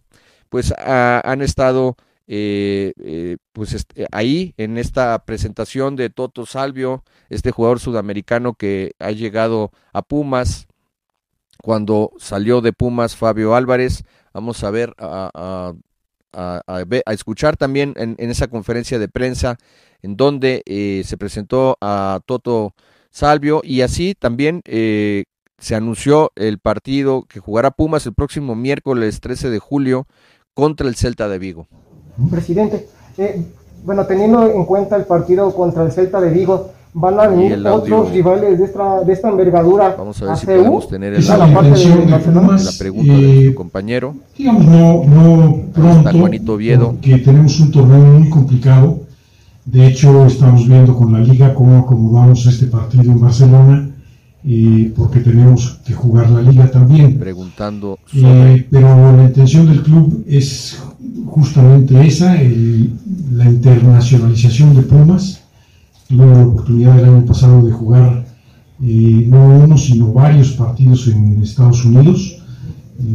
[0.49, 1.95] pues han estado
[2.27, 9.11] eh, eh, pues ahí en esta presentación de Toto Salvio, este jugador sudamericano que ha
[9.11, 10.67] llegado a Pumas,
[11.61, 15.73] cuando salió de Pumas Fabio Álvarez, vamos a ver, a,
[17.05, 19.57] escuchar también en, esa conferencia de prensa
[20.01, 20.61] en donde
[21.05, 22.75] se presentó a Toto
[23.11, 24.61] Salvio y así también
[25.63, 30.07] se anunció el partido que jugará Pumas el próximo miércoles 13 de julio
[30.53, 31.67] contra el Celta de Vigo.
[32.29, 33.41] Presidente, eh,
[33.85, 38.11] bueno, teniendo en cuenta el partido contra el Celta de Vigo, van a venir otros
[38.11, 39.95] rivales de esta, de esta envergadura.
[39.97, 42.19] Vamos a ver si podemos tener el la, parte de, la
[42.77, 44.15] pregunta de su compañero.
[44.37, 46.97] Digamos, no, no pronto, Juanito Oviedo.
[47.01, 48.99] que tenemos un torneo muy complicado.
[49.63, 53.92] De hecho, estamos viendo con la liga cómo acomodamos este partido en Barcelona
[54.95, 57.17] porque tenemos que jugar la liga también.
[57.17, 60.81] Preguntando eh, pero la intención del club es
[61.27, 65.41] justamente esa, la internacionalización de Pumas.
[66.07, 68.25] Tuvimos la oportunidad el año pasado de jugar
[68.81, 72.37] eh, no uno, sino varios partidos en Estados Unidos.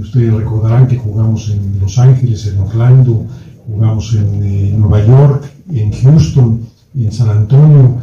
[0.01, 3.27] ustedes recordarán que jugamos en Los Ángeles, en Orlando,
[3.67, 6.61] jugamos en eh, Nueva York, en Houston,
[6.95, 7.99] en San Antonio,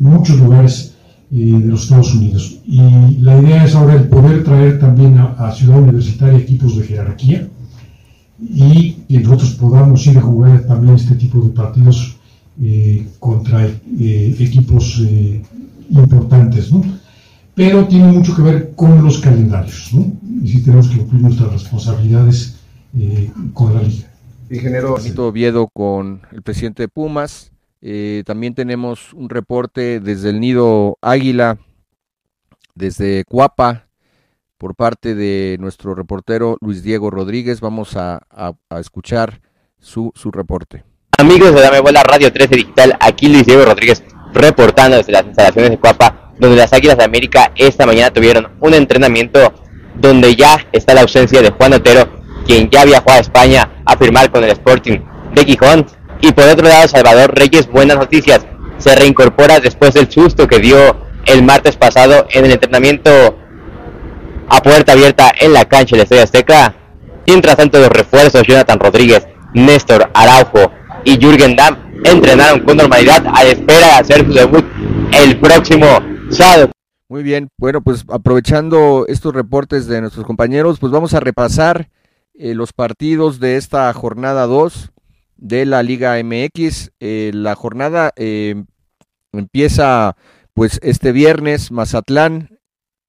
[0.00, 0.91] muchos lugares
[1.32, 2.58] de los Estados Unidos.
[2.66, 7.48] Y la idea es ahora el poder traer también a, Ciudad Universitaria equipos de jerarquía
[8.38, 12.16] y que nosotros podamos ir a jugar también este tipo de partidos
[12.62, 15.42] eh, contra eh, equipos eh,
[15.88, 16.84] importantes, ¿no?
[17.54, 20.12] Pero tiene mucho que ver con los calendarios, ¿no?
[20.42, 22.56] Y si tenemos que cumplir nuestras responsabilidades
[23.54, 24.06] con la liga.
[24.50, 30.38] Ingeniero Benito Oviedo con el presidente de Pumas, eh, también tenemos un reporte desde el
[30.38, 31.58] nido Águila,
[32.74, 33.88] desde Cuapa,
[34.56, 37.60] por parte de nuestro reportero Luis Diego Rodríguez.
[37.60, 38.20] Vamos a,
[38.78, 39.40] escuchar
[39.80, 40.84] su, su, reporte.
[41.18, 45.72] Amigos de Dame Bola Radio 13 Digital, aquí Luis Diego Rodríguez reportando desde las instalaciones
[45.72, 49.52] de Cuapa, donde las Águilas de América esta mañana tuvieron un entrenamiento
[49.96, 52.08] donde ya está la ausencia de Juan Otero,
[52.46, 55.00] quien ya viajó a España a firmar con el Sporting
[55.34, 55.86] de Gijón
[56.22, 58.46] y por otro lado, Salvador Reyes, buenas noticias.
[58.78, 63.10] Se reincorpora después del susto que dio el martes pasado en el entrenamiento
[64.48, 66.74] a puerta abierta en la cancha de Estrella Azteca.
[67.26, 70.70] Mientras tanto, los refuerzos Jonathan Rodríguez, Néstor Araujo
[71.04, 74.64] y Jürgen Damm entrenaron con normalidad a la espera de hacer su debut
[75.12, 75.86] el próximo
[76.30, 76.70] sábado.
[77.08, 81.88] Muy bien, bueno, pues aprovechando estos reportes de nuestros compañeros, pues vamos a repasar
[82.34, 84.92] eh, los partidos de esta jornada 2
[85.42, 86.92] de la Liga MX.
[87.00, 88.12] la jornada
[89.32, 90.16] empieza
[90.54, 92.58] pues este viernes, Mazatlán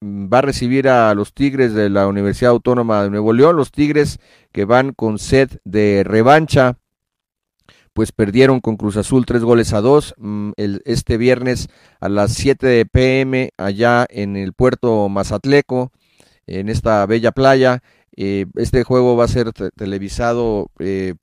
[0.00, 3.70] mm, va a recibir a los Tigres de la Universidad Autónoma de Nuevo León, los
[3.70, 4.18] Tigres
[4.52, 6.78] que van con sed de revancha,
[7.92, 11.68] pues perdieron con Cruz Azul tres goles a dos mm, el, este viernes
[12.00, 15.92] a las 7 pm allá en el puerto Mazatleco,
[16.46, 17.82] en esta bella playa.
[18.16, 21.14] Eh, este juego va a ser televisado eh,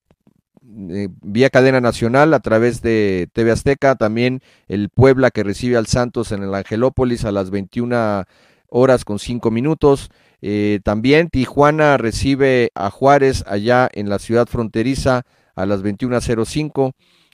[0.89, 5.87] eh, vía cadena nacional a través de TV Azteca, también el Puebla que recibe al
[5.87, 8.25] Santos en el Angelópolis a las 21
[8.67, 10.09] horas con 5 minutos.
[10.41, 15.23] Eh, también Tijuana recibe a Juárez allá en la ciudad fronteriza
[15.55, 16.93] a las 21.05.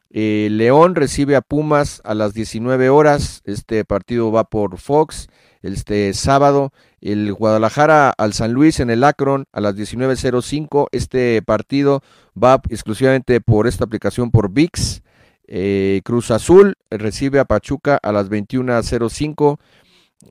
[0.09, 3.41] Eh, León recibe a Pumas a las 19 horas.
[3.45, 5.27] Este partido va por Fox
[5.73, 6.71] este sábado.
[7.01, 10.87] El Guadalajara al San Luis en el Akron a las 19.05.
[10.91, 12.01] Este partido
[12.41, 15.01] va exclusivamente por esta aplicación por VIX.
[15.47, 19.57] Eh, Cruz Azul recibe a Pachuca a las 21.05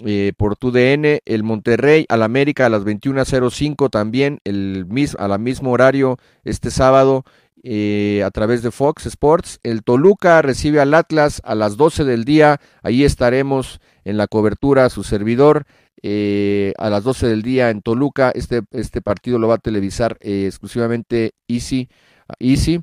[0.04, 1.20] eh, por TUDN.
[1.24, 4.86] El Monterrey al América a las 21.05 también, el
[5.18, 7.24] a la mismo horario este sábado.
[7.68, 9.58] Eh, a través de Fox Sports.
[9.64, 12.60] El Toluca recibe al Atlas a las 12 del día.
[12.82, 14.88] Ahí estaremos en la cobertura.
[14.88, 15.66] Su servidor
[16.02, 18.30] eh, a las 12 del día en Toluca.
[18.30, 21.88] Este, este partido lo va a televisar eh, exclusivamente Easy,
[22.38, 22.80] Easy.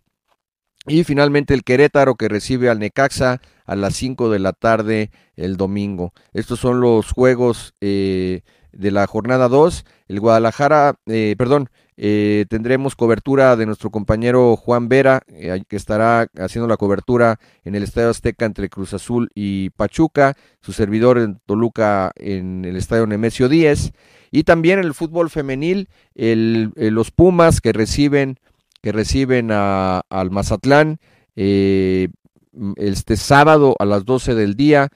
[0.85, 5.55] Y finalmente el Querétaro que recibe al Necaxa a las 5 de la tarde el
[5.55, 6.11] domingo.
[6.33, 9.85] Estos son los juegos de la jornada 2.
[10.09, 10.95] El Guadalajara,
[11.37, 17.39] perdón, eh, tendremos cobertura de nuestro compañero Juan Vera, eh, que estará haciendo la cobertura
[17.63, 22.77] en el Estadio Azteca entre Cruz Azul y Pachuca, su servidor en Toluca en el
[22.77, 23.93] Estadio Nemesio 10,
[24.31, 28.39] y también el fútbol femenil, el, eh, los Pumas que reciben,
[28.81, 30.99] que reciben a, al Mazatlán
[31.35, 34.89] este sábado a las 12 del día.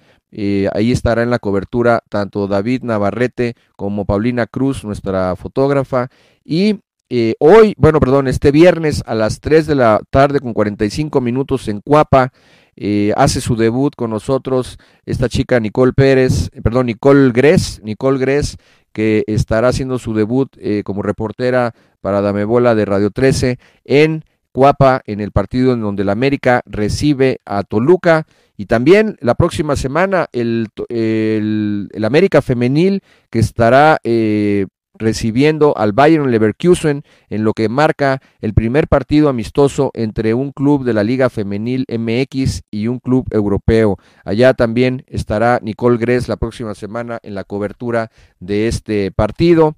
[0.73, 6.09] ahí estará en la cobertura tanto David Navarrete como Paulina Cruz, nuestra fotógrafa,
[6.43, 6.79] y
[7.09, 11.67] eh, hoy, bueno, perdón, este viernes a las 3 de la tarde con 45 minutos
[11.67, 12.33] en Cuapa,
[12.75, 18.19] eh, hace su debut con nosotros esta chica Nicole Pérez, eh, perdón, Nicole Gres, Nicole
[18.19, 18.57] Gres,
[18.91, 20.49] que estará haciendo su debut
[20.83, 24.23] como reportera para Dame Bola de Radio 13 en
[24.57, 28.25] Cuapa, en el partido en donde el América recibe a Toluca.
[28.57, 34.65] Y también la próxima semana el, el, el América Femenil que estará eh,
[34.97, 40.83] recibiendo al Bayern Leverkusen en lo que marca el primer partido amistoso entre un club
[40.83, 43.97] de la Liga Femenil MX y un club europeo.
[44.25, 49.75] Allá también estará Nicole Gress la próxima semana en la cobertura de este partido.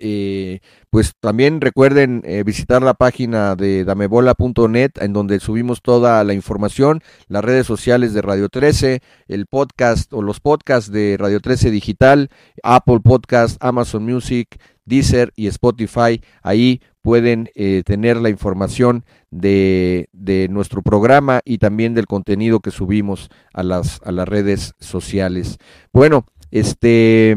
[0.00, 6.34] Eh, pues también recuerden eh, visitar la página de damebola.net en donde subimos toda la
[6.34, 11.70] información, las redes sociales de Radio 13, el podcast o los podcasts de Radio 13
[11.70, 12.30] Digital,
[12.62, 16.22] Apple Podcast, Amazon Music, Deezer y Spotify.
[16.42, 22.70] Ahí pueden eh, tener la información de, de, nuestro programa y también del contenido que
[22.70, 25.58] subimos a las, a las redes sociales.
[25.92, 27.36] Bueno, este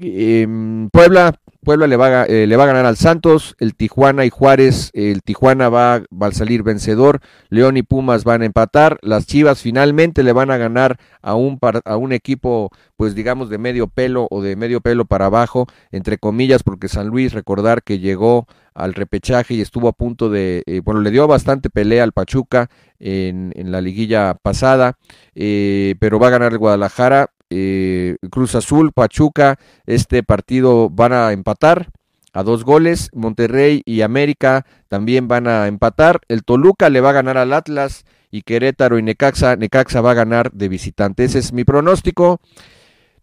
[0.00, 1.34] Em, Puebla,
[1.64, 5.22] Puebla le va, eh, le va, a ganar al Santos, el Tijuana y Juárez, el
[5.22, 10.22] Tijuana va, va, a salir vencedor, León y Pumas van a empatar, las Chivas finalmente
[10.22, 14.40] le van a ganar a un, a un equipo, pues digamos, de medio pelo o
[14.40, 19.54] de medio pelo para abajo, entre comillas, porque San Luis, recordar que llegó al repechaje
[19.54, 23.72] y estuvo a punto de, eh, bueno, le dio bastante pelea al Pachuca en, en
[23.72, 24.96] la liguilla pasada,
[25.34, 31.32] eh, pero va a ganar el Guadalajara, eh, Cruz Azul, Pachuca, este partido van a
[31.32, 31.90] empatar
[32.32, 37.14] a dos goles, Monterrey y América también van a empatar, el Toluca le va a
[37.14, 41.52] ganar al Atlas y Querétaro y Necaxa, Necaxa va a ganar de visitante, ese es
[41.52, 42.40] mi pronóstico.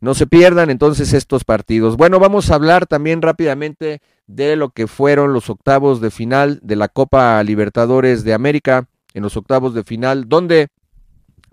[0.01, 1.95] No se pierdan entonces estos partidos.
[1.95, 6.75] Bueno, vamos a hablar también rápidamente de lo que fueron los octavos de final de
[6.75, 10.67] la Copa Libertadores de América, en los octavos de final, donde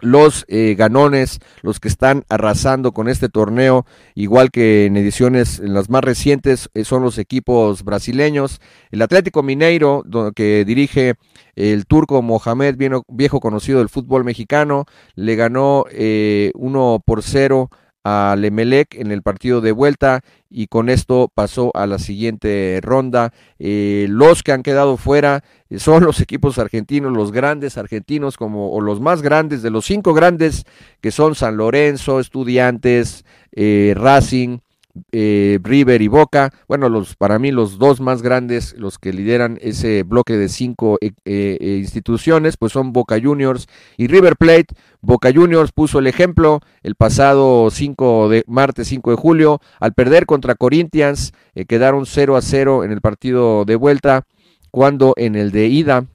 [0.02, 5.72] los eh, ganones, los que están arrasando con este torneo, igual que en ediciones en
[5.72, 8.60] las más recientes, eh, son los equipos brasileños.
[8.90, 11.14] El Atlético Mineiro, que dirige
[11.54, 12.76] el turco Mohamed,
[13.08, 17.70] viejo conocido del fútbol mexicano, le ganó eh, 1 por 0
[18.04, 23.32] a Lemelec en el partido de vuelta y con esto pasó a la siguiente ronda.
[23.58, 28.72] Eh, los que han quedado fuera eh, son los equipos argentinos, los grandes argentinos como
[28.72, 30.64] o los más grandes de los cinco grandes
[31.00, 34.58] que son San Lorenzo, Estudiantes, eh, Racing,
[35.10, 36.52] eh, River y Boca.
[36.68, 40.98] Bueno, los para mí los dos más grandes, los que lideran ese bloque de cinco
[41.00, 44.74] eh, eh, instituciones, pues son Boca Juniors y River Plate.
[45.00, 50.26] Boca Juniors puso el ejemplo el pasado 5 de martes 5 de julio al perder
[50.26, 51.32] contra Corinthians,
[51.66, 54.26] quedaron 0 a 0 en el partido de vuelta,
[54.70, 56.06] cuando en el de ida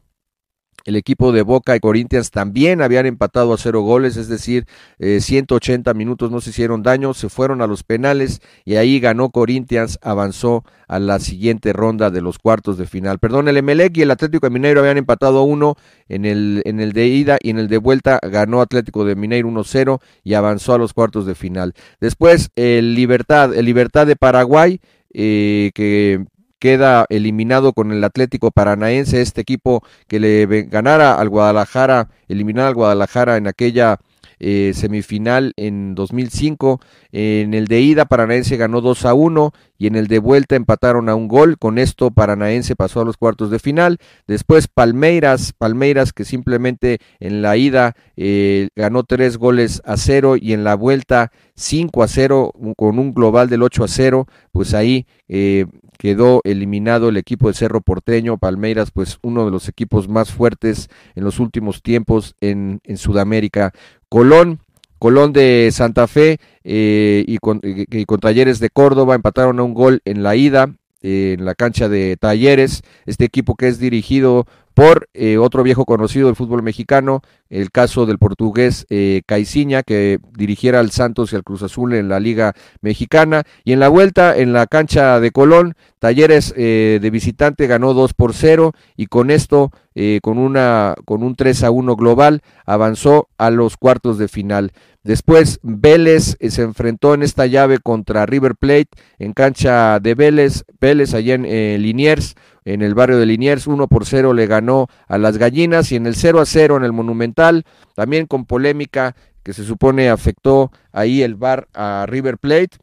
[0.88, 4.66] el equipo de Boca y Corinthians también habían empatado a cero goles, es decir,
[5.00, 9.30] 180 eh, minutos no se hicieron daño, se fueron a los penales y ahí ganó
[9.30, 13.20] Corinthians, avanzó a la siguiente ronda de los cuartos de final.
[13.20, 15.76] Perdón, el Emelec y el Atlético de Mineiro habían empatado a uno
[16.08, 19.50] en el, en el de ida y en el de vuelta ganó Atlético de Mineiro
[19.50, 21.74] 1-0 y avanzó a los cuartos de final.
[22.00, 24.80] Después el Libertad, el Libertad de Paraguay,
[25.14, 26.26] eh, que
[26.60, 32.76] queda eliminado con el Atlético Paranaense, este equipo que le ganara al Guadalajara, eliminar al
[32.76, 34.00] Guadalajara en aquella
[34.40, 36.80] eh, semifinal en 2005.
[37.12, 41.10] En el de ida, Paranaense ganó 2 a 1 y en el de vuelta empataron
[41.10, 41.58] a un gol.
[41.58, 43.98] Con esto, Paranaense pasó a los cuartos de final.
[44.28, 50.54] Después, Palmeiras, Palmeiras que simplemente en la ida eh, ganó 3 goles a 0 y
[50.54, 54.28] en la vuelta 5 a 0 con un global del 8 a 0.
[54.52, 55.66] Pues ahí eh,
[55.98, 60.90] quedó eliminado el equipo de Cerro Porteño, Palmeiras, pues uno de los equipos más fuertes
[61.16, 63.74] en los últimos tiempos en, en Sudamérica.
[64.10, 64.60] Colón,
[65.00, 69.74] Colón de Santa Fe eh, y, con, y, con, Talleres de Córdoba empataron a un
[69.74, 74.48] gol en la ida eh, en la cancha de Talleres, este equipo que es dirigido
[74.78, 80.20] por eh, otro viejo conocido del fútbol mexicano, el caso del portugués eh, Caiciña, que
[80.38, 83.42] dirigiera al Santos y al Cruz Azul en la Liga Mexicana.
[83.64, 88.14] Y en la vuelta, en la cancha de Colón, Talleres eh, de visitante ganó 2
[88.14, 93.30] por 0 y con esto, eh, con, una, con un 3 a 1 global, avanzó
[93.40, 94.74] a los cuartos de final.
[95.02, 100.66] Después Vélez eh, se enfrentó en esta llave contra River Plate en cancha de Vélez,
[100.80, 102.36] Vélez allá en Liniers,
[102.74, 106.06] en el barrio de Liniers, 1 por 0 le ganó a las gallinas y en
[106.06, 107.64] el 0 a 0 en el Monumental,
[107.96, 112.78] también con polémica que se supone afectó ahí el bar a River Plate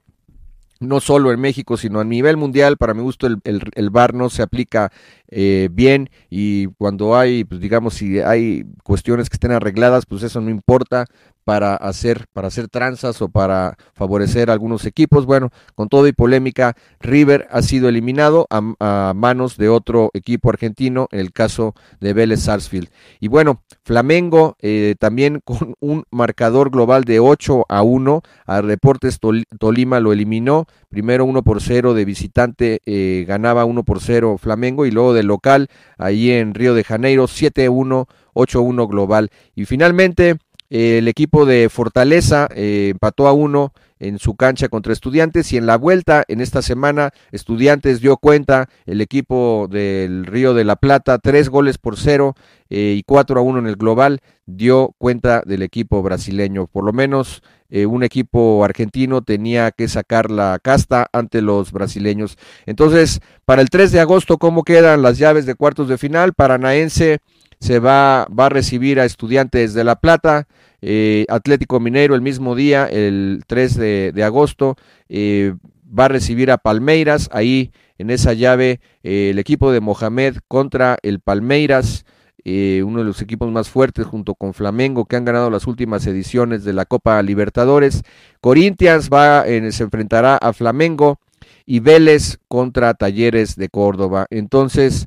[0.81, 2.77] no solo en México, sino a nivel mundial.
[2.77, 4.93] Para mi gusto, el, el, VAR no se aplica
[5.37, 10.41] eh, bien y cuando hay, pues digamos, si hay cuestiones que estén arregladas, pues eso
[10.41, 11.07] no importa
[11.45, 15.27] para hacer, para hacer tranzas o para favorecer algunos equipos.
[15.27, 21.09] Bueno, con todo y polémica, River ha sido eliminado a, manos de otro equipo argentino,
[21.11, 22.89] en el caso de Vélez Sarsfield.
[23.21, 29.19] Y bueno, Flamengo eh, también con un marcador global de 8 a 1, a Reportes
[29.59, 34.87] Tolima lo eliminó, primero 1 por 0 de visitante, eh, ganaba 1 por 0 Flamengo
[34.87, 35.69] y luego de local,
[35.99, 39.31] ahí en Río de Janeiro, 7 1, 8 1 global.
[39.55, 40.37] Y finalmente
[40.71, 45.67] el equipo de Fortaleza eh, empató a uno en su cancha contra Estudiantes y en
[45.67, 51.19] la vuelta en esta semana Estudiantes dio cuenta el equipo del Río de la Plata
[51.19, 52.35] tres goles por cero
[52.71, 56.67] eh, y cuatro a uno en el global dio cuenta del equipo brasileño.
[56.67, 62.37] Por lo menos eh, un equipo argentino tenía que sacar la casta ante los brasileños.
[62.67, 67.21] Entonces para el 3 de agosto cómo quedan las llaves de cuartos de final Paranaense
[67.65, 70.47] se va, va a recibir a Estudiantes de La Plata,
[70.83, 74.77] eh, Atlético Mineiro el mismo día, el 3 de, agosto,
[75.09, 75.55] eh,
[75.99, 80.99] va a recibir a Palmeiras, ahí en esa llave eh, el equipo de Mohamed contra
[81.03, 82.05] el Palmeiras,
[82.45, 86.63] uno de los equipos más fuertes junto con Flamengo que han ganado las últimas ediciones
[86.65, 88.03] de la Copa Libertadores.
[88.43, 91.19] Corinthians va, se enfrentará a Flamengo
[91.65, 94.27] y Vélez contra Talleres de Córdoba.
[94.29, 95.07] Entonces,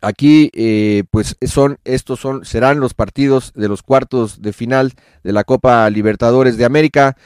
[0.00, 4.92] Aquí, eh, pues son, estos son, serán los partidos de los cuartos de final
[5.24, 7.16] de la Copa Libertadores de América.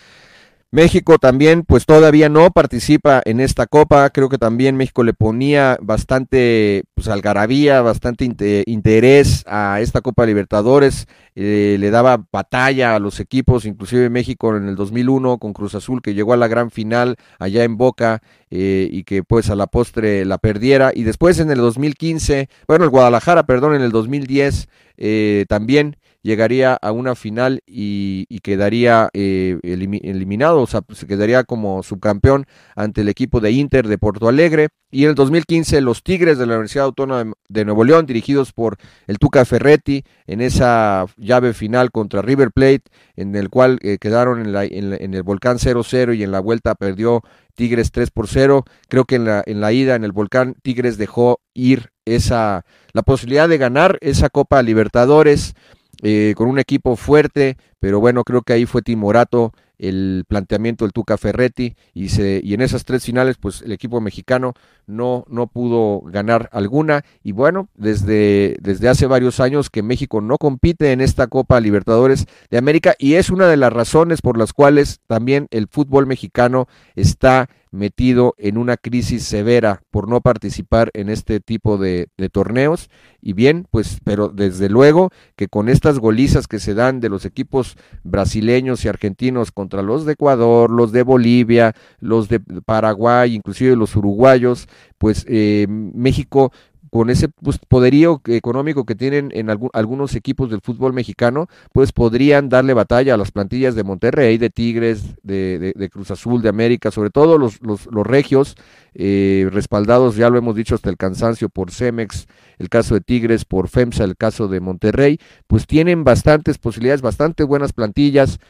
[0.73, 4.09] México también, pues todavía no participa en esta copa.
[4.11, 8.25] Creo que también México le ponía bastante, pues algarabía, bastante
[8.67, 11.09] interés a esta Copa Libertadores.
[11.35, 16.03] Eh, le daba batalla a los equipos, inclusive México en el 2001 con Cruz Azul,
[16.03, 19.67] que llegó a la gran final allá en Boca eh, y que pues a la
[19.67, 20.93] postre la perdiera.
[20.95, 24.69] Y después en el 2015, bueno, el Guadalajara, perdón, en el 2010
[25.03, 31.83] eh, también llegaría a una final y, quedaría eh, eliminado, o sea, se quedaría como
[31.83, 34.69] subcampeón ante el equipo de Inter de Porto Alegre.
[34.91, 38.77] Y en el 2015 los Tigres de la Universidad Autónoma de Nuevo León, dirigidos por
[39.07, 42.83] el Tuca Ferretti, en esa llave final contra River Plate,
[43.15, 46.75] en el cual eh, quedaron en, la, en, el Volcán 0-0 y en la vuelta
[46.75, 47.23] perdió
[47.55, 48.65] Tigres 3 por 0.
[48.89, 53.03] Creo que en la, en la ida en el Volcán Tigres dejó ir esa la
[53.03, 55.55] posibilidad de ganar esa Copa Libertadores.
[56.03, 60.93] Eh, con un equipo fuerte, pero bueno, creo que ahí fue timorato el planteamiento del
[60.93, 64.55] Tuca Ferretti y, se, y en esas tres finales pues el equipo mexicano
[64.87, 70.37] no, no pudo ganar alguna y bueno, desde, desde hace varios años que México no
[70.37, 74.53] compite en esta Copa Libertadores de América y es una de las razones por las
[74.53, 81.09] cuales también el fútbol mexicano está metido en una crisis severa por no participar en
[81.09, 82.91] este tipo de, torneos.
[83.21, 87.25] Y bien, pues, pero desde luego que con estas golizas que se dan de los
[87.25, 93.77] equipos brasileños y argentinos contra los de Ecuador, los de Bolivia, los de Paraguay, inclusive
[93.77, 94.67] los uruguayos,
[94.99, 96.51] pues eh, México
[96.91, 102.49] con ese pues, poderío económico que tienen en algunos equipos del fútbol mexicano, pues podrían
[102.49, 107.11] darle batalla a las plantillas de Monterrey, de Tigres, de, Cruz Azul, de América, sobre
[107.11, 108.57] todo los, los, regios,
[108.95, 112.27] eh, respaldados, ya lo hemos dicho hasta el cansancio, por Cemex,
[112.59, 117.45] el caso de Tigres, por FEMSA, el caso de Monterrey, pues tienen bastantes posibilidades, bastante
[117.45, 118.41] buenas plantillas,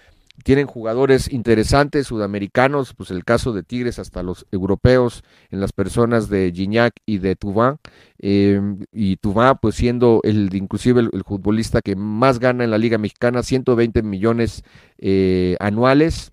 [0.42, 6.28] tienen jugadores interesantes sudamericanos, pues el caso de Tigres hasta los europeos, en las personas
[6.28, 7.78] de Gignac y de Tuván,
[8.18, 12.98] em, y Tuván pues siendo el inclusive el, futbolista que más gana en la Liga
[12.98, 14.62] Mexicana, 120 millones
[14.98, 16.32] eh, anuales,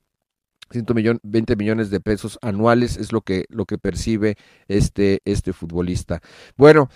[0.72, 4.36] 120 millones de pesos anuales es lo que, lo que percibe
[4.68, 6.22] este, este futbolista.
[6.58, 6.90] Bueno,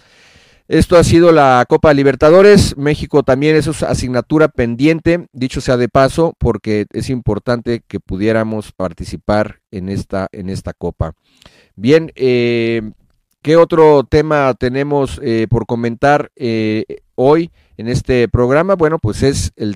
[0.71, 2.77] esto ha sido la Copa Libertadores.
[2.77, 9.59] México también es asignatura pendiente, dicho sea de paso, porque es importante que pudiéramos participar
[9.71, 11.11] en esta, en esta Copa.
[11.75, 12.93] Bien, eh,
[13.41, 18.75] ¿qué otro tema tenemos eh, por comentar eh, hoy en este programa?
[18.75, 19.75] Bueno, pues es el,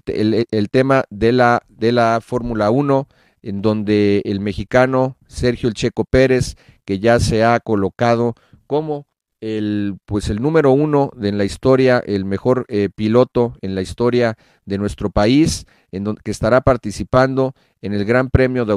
[0.50, 3.10] el tema de la, de la Fórmula 1,
[3.42, 8.34] en donde el mexicano Sergio El Checo Pérez, que ya se ha colocado
[8.66, 9.08] como
[9.42, 14.38] el pues el número uno en la historia, el mejor eh, piloto en la historia
[14.66, 18.74] de nuestro país, en donde, que estará participando en el Gran Premio de,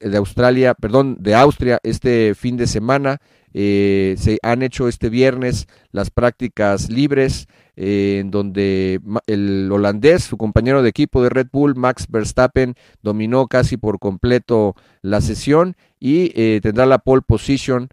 [0.00, 3.18] de Australia, perdón, de Austria este fin de semana.
[3.54, 10.38] Eh, se han hecho este viernes las prácticas libres, eh, en donde el holandés, su
[10.38, 16.60] compañero de equipo de Red Bull, Max Verstappen, dominó casi por completo la sesión y
[16.60, 17.88] tendrá la pole position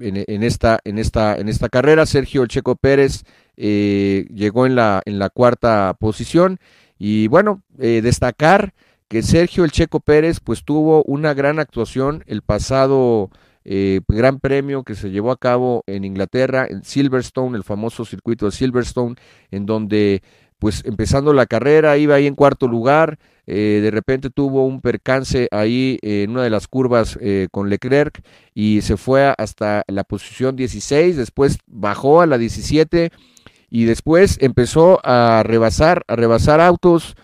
[0.00, 2.06] en, esta, en, esta, en esta carrera.
[2.06, 3.24] Sergio Checo Pérez
[3.56, 6.58] eh, llegó en la, en la cuarta posición.
[6.98, 8.74] Y bueno, eh, destacar
[9.08, 13.30] que Sergio el Checo Pérez pues tuvo una gran actuación el pasado
[13.64, 18.46] eh, Gran Premio que se llevó a cabo en Inglaterra, en Silverstone, el famoso circuito
[18.46, 19.16] de Silverstone,
[19.50, 20.22] en donde
[20.58, 25.48] pues empezando la carrera iba ahí en cuarto lugar, eh, de repente tuvo un percance
[25.50, 28.22] ahí en una de las curvas eh, con Leclerc
[28.54, 33.10] y se fue hasta la posición 16, después bajó a la 17
[33.70, 37.16] y después empezó a rebasar, a rebasar autos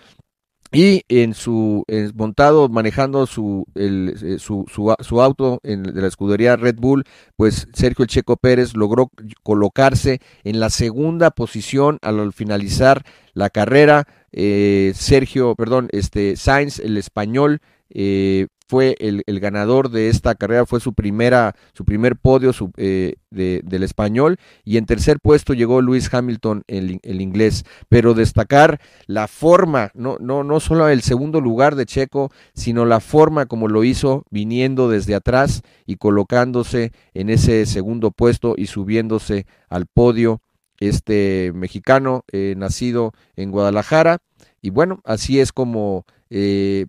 [0.72, 6.76] y en su montado manejando su, eh, su, su, auto en, de la escudería Red
[6.76, 7.04] Bull,
[7.36, 9.10] pues Sergio Checo Pérez logró
[9.42, 13.02] colocarse en la segunda posición al finalizar
[13.32, 14.06] la carrera.
[14.32, 17.60] Eh, Sergio, perdón, este Sainz, el español,
[17.90, 23.82] eh, fue el, ganador de esta carrera, fue su primera, su primer podio eh, del
[23.82, 27.64] español, y en tercer puesto llegó Luis Hamilton, el, el, inglés.
[27.88, 33.00] Pero destacar la forma, no, no, no solo el segundo lugar de Checo, sino la
[33.00, 39.46] forma como lo hizo viniendo desde atrás y colocándose en ese segundo puesto y subiéndose
[39.70, 40.42] al podio
[40.78, 44.18] este mexicano eh, nacido en Guadalajara
[44.62, 46.86] y bueno así es como eh,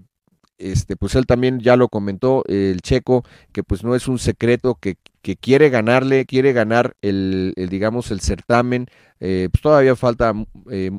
[0.59, 4.75] este pues él también ya lo comentó el checo que pues no es un secreto
[4.75, 8.87] que, que quiere ganarle quiere ganar el, digamos el certamen
[9.19, 10.33] eh, pues todavía falta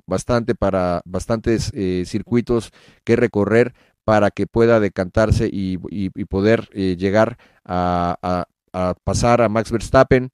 [0.06, 1.72] bastante para bastantes
[2.04, 2.72] circuitos
[3.04, 5.78] que recorrer para que pueda decantarse y,
[6.26, 10.32] poder llegar a, a pasar a Max Verstappen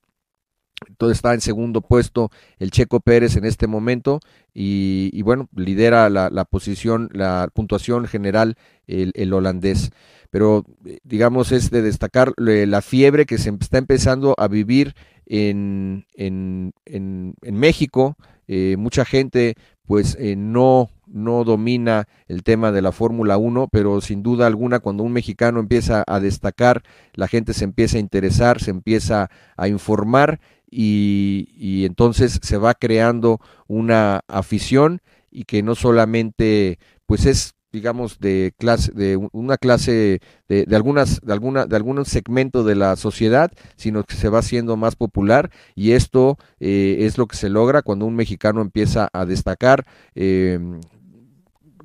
[0.89, 4.21] entonces está en segundo puesto el Checo Pérez en este momento
[4.53, 8.57] y, bueno, lidera la, posición, la puntuación general
[8.87, 9.91] el, holandés.
[10.31, 10.65] Pero
[11.05, 17.35] digamos es de destacar la fiebre que se está empezando a vivir en, en, en,
[17.55, 18.17] México.
[18.49, 19.57] Eh, mucha gente
[19.87, 24.81] pues eh, no no domina el tema de la Fórmula 1, pero sin duda alguna
[24.81, 26.83] cuando un mexicano empieza a destacar,
[27.15, 33.41] la gente se empieza a interesar, se empieza a informar y, entonces se va creando
[33.69, 35.01] una afición
[35.31, 41.21] y que no solamente pues es digamos de clase de una clase de, de, algunas
[41.21, 45.51] de alguna de algún segmento de la sociedad sino que se va haciendo más popular
[45.75, 50.59] y esto eh, es lo que se logra cuando un mexicano empieza a destacar eh,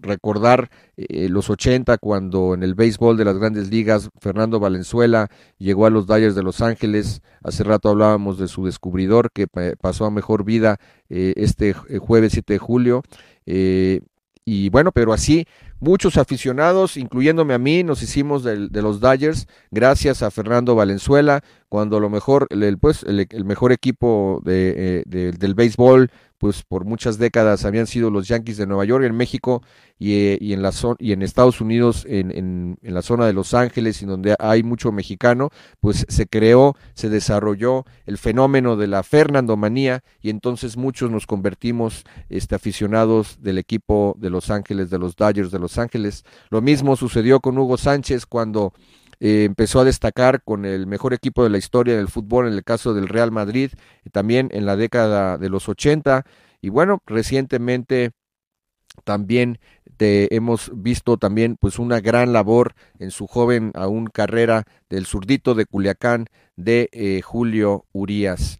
[0.02, 5.86] recordar eh, los 80 cuando en el béisbol de las grandes ligas Fernando Valenzuela llegó
[5.86, 7.22] a los Dodgers de Los Ángeles.
[7.43, 10.78] Hace rato hablábamos de su descubridor que pasó a mejor vida
[11.10, 13.04] eh, este jueves 7 de julio.
[14.43, 15.45] y bueno, pero así
[15.82, 21.99] muchos aficionados, incluyéndome a mí, nos hicimos de, los Dodgers gracias a Fernando Valenzuela, cuando
[21.99, 26.10] lo mejor, el, pues, el, mejor equipo de, del béisbol
[26.42, 29.62] pues por muchas décadas habían sido los Yankees de Nueva York en México
[30.00, 33.34] y, eh, y en, la y en Estados Unidos, en, en, en, la zona de
[33.34, 38.88] Los Ángeles, y donde hay mucho mexicano, pues se creó, se desarrolló el fenómeno de
[38.88, 44.98] la Fernandomanía y entonces muchos nos convertimos este, aficionados del equipo de Los Ángeles, de
[44.98, 46.26] los Dodgers de Los Ángeles.
[46.50, 48.74] Lo mismo sucedió con Hugo Sánchez cuando
[49.22, 52.65] eh, empezó a destacar con el mejor equipo de la historia del fútbol en el
[52.65, 53.72] caso del Real Madrid,
[54.11, 56.26] también en la década de los 80
[56.59, 58.11] y bueno, recientemente
[59.05, 59.59] también
[60.01, 65.65] hemos visto también pues una gran labor en su joven aún carrera del zurdito de
[65.65, 68.59] Culiacán de eh, Julio Urías.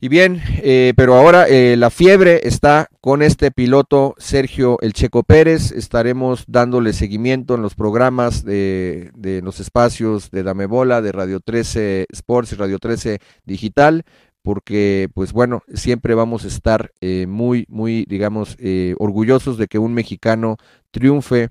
[0.00, 5.24] Y bien, eh, pero ahora eh, la fiebre está con este piloto Sergio El Checo
[5.24, 5.72] Pérez.
[5.72, 11.40] Estaremos dándole seguimiento en los programas de, de los espacios de Dame Bola, de Radio
[11.40, 14.04] 13 Sports y Radio 13 Digital,
[14.42, 18.56] porque pues bueno, siempre vamos a estar eh, muy, muy, digamos,
[18.98, 20.58] orgullosos de que un mexicano
[20.92, 21.48] triunfe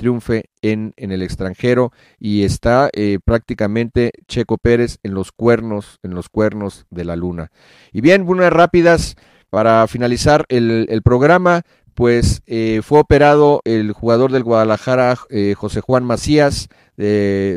[0.00, 6.14] triunfe en, en el extranjero y está eh, prácticamente Checo Pérez en los cuernos, en
[6.14, 7.50] los cuernos de la luna.
[7.92, 9.16] Y bien, unas rápidas
[9.50, 11.62] para finalizar el, el programa,
[11.94, 16.68] pues eh, fue operado el jugador del Guadalajara, eh, José Juan Macías,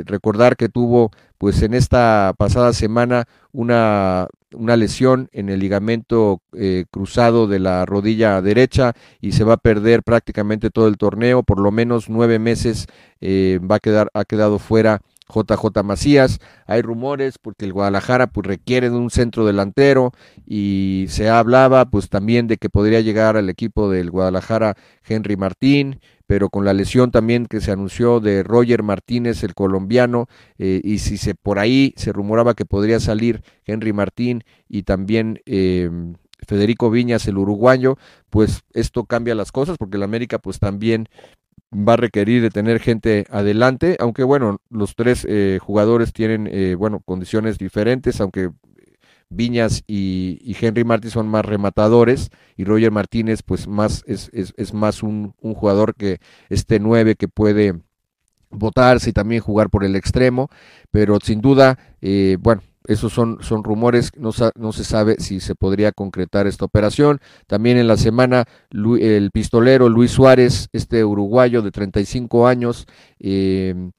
[0.06, 1.12] recordar que tuvo
[1.44, 7.86] pues en esta pasada semana una, una lesión en el ligamento eh, cruzado de la
[7.86, 12.39] rodilla derecha y se va a perder prácticamente todo el torneo, por lo menos nueve
[12.39, 12.88] meses
[13.20, 16.39] eh, va a quedar, ha quedado fuera JJ Macías.
[16.65, 20.11] Hay rumores porque el Guadalajara pues requiere de un centro delantero
[20.45, 25.99] y se hablaba pues también de que podría llegar al equipo del Guadalajara Henry Martín
[26.26, 30.99] pero con la lesión también que se anunció de Roger Martínez, el colombiano, eh, y
[30.99, 35.91] si se por ahí se rumoraba que podría salir Henry Martín y también eh,
[36.47, 37.97] Federico Viñas, el uruguayo,
[38.30, 41.07] pues esto cambia las cosas porque el América pues también
[41.74, 46.76] va a requerir de tener gente adelante, aunque bueno, los tres eh, jugadores tienen, eh,
[46.76, 48.49] bueno, condiciones diferentes, aunque
[49.30, 55.01] Viñas y, Henry Martín son más rematadores y Roger Martínez pues más es, es, más
[55.01, 56.19] un, jugador que
[56.49, 57.74] este nueve que puede
[58.51, 60.49] votarse y también jugar por el extremo,
[60.91, 65.56] pero sin duda, eh, bueno, esos son, son rumores, no, no, se sabe si se
[65.56, 67.20] podría concretar esta operación.
[67.48, 72.88] También en la semana el pistolero Luis Suárez, este uruguayo de 35 años,
[73.20, 73.92] eh,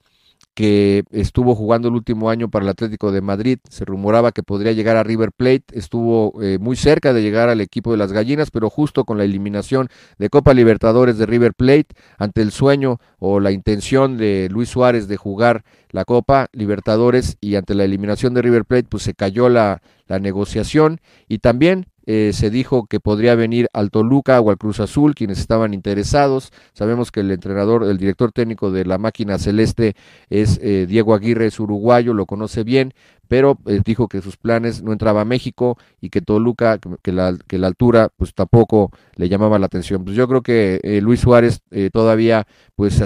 [0.55, 3.59] que estuvo jugando el último año para el Atlético de Madrid.
[3.69, 5.65] Se rumoraba que podría llegar a River Plate.
[5.73, 9.25] Estuvo eh, muy cerca de llegar al equipo de las Gallinas, pero justo con la
[9.25, 11.87] eliminación de Copa Libertadores de River Plate,
[12.17, 17.55] ante el sueño o la intención de Luis Suárez de jugar la Copa Libertadores y
[17.55, 22.31] ante la eliminación de River Plate, pues se cayó la, la negociación y también eh,
[22.33, 26.51] se dijo que podría venir al Toluca o al Cruz Azul, quienes estaban interesados.
[26.73, 29.95] Sabemos que el entrenador, el director técnico de la máquina celeste
[30.29, 32.93] es eh, Diego Aguirre, es uruguayo, lo conoce bien,
[33.27, 37.35] pero eh, dijo que sus planes no entraba a México y que Toluca, que la,
[37.47, 40.05] que la altura pues tampoco le llamaba la atención.
[40.05, 42.45] Pues yo creo que Luis Suárez todavía
[42.75, 43.01] pues,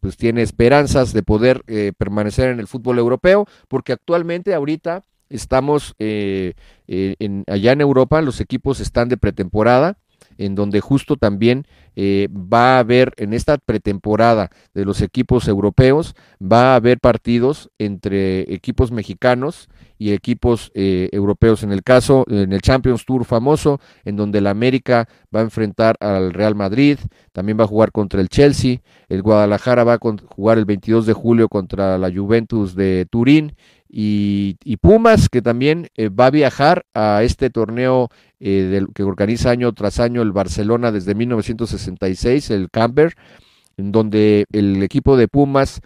[0.00, 1.62] pues tiene esperanzas de poder
[1.96, 5.02] permanecer en el fútbol europeo, porque actualmente ahorita
[5.32, 6.54] estamos eh,
[6.86, 9.98] eh, en, allá en Europa, los equipos están de pretemporada,
[10.38, 11.66] en donde justo también
[11.96, 17.70] eh, va a haber en esta pretemporada de los equipos europeos, va a haber partidos
[17.78, 19.68] entre equipos mexicanos
[19.98, 21.62] y equipos europeos.
[21.62, 25.94] En el caso, en el Champions Tour famoso, en donde el América va a enfrentar
[26.00, 26.98] al Real Madrid,
[27.30, 31.12] también va a jugar contra el Chelsea, el Guadalajara va a jugar el 22 de
[31.12, 33.54] julio contra la Juventus de Turín
[33.94, 38.08] y, Pumas, que también eh, va a viajar a este torneo
[38.40, 41.14] eh, del, que organiza año tras año el Barcelona desde
[41.88, 43.14] 1966, el Camper,
[43.76, 45.80] en donde el equipo de Pumas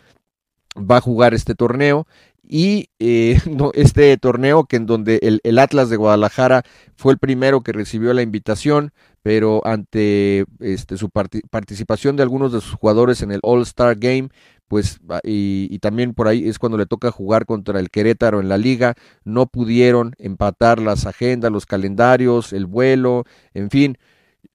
[0.76, 2.06] va a jugar este torneo
[2.42, 3.38] y eh,
[3.74, 6.62] este torneo que en donde el, el, Atlas de Guadalajara
[6.96, 8.92] fue el primero que recibió la invitación,
[9.22, 14.28] pero ante este, su participación de algunos de sus jugadores en el All Star Game,
[14.68, 18.58] pues y, también por ahí es cuando le toca jugar contra el Querétaro en la
[18.58, 18.94] liga,
[19.24, 23.24] no pudieron empatar las agendas, los calendarios, el vuelo,
[23.54, 23.98] en fin,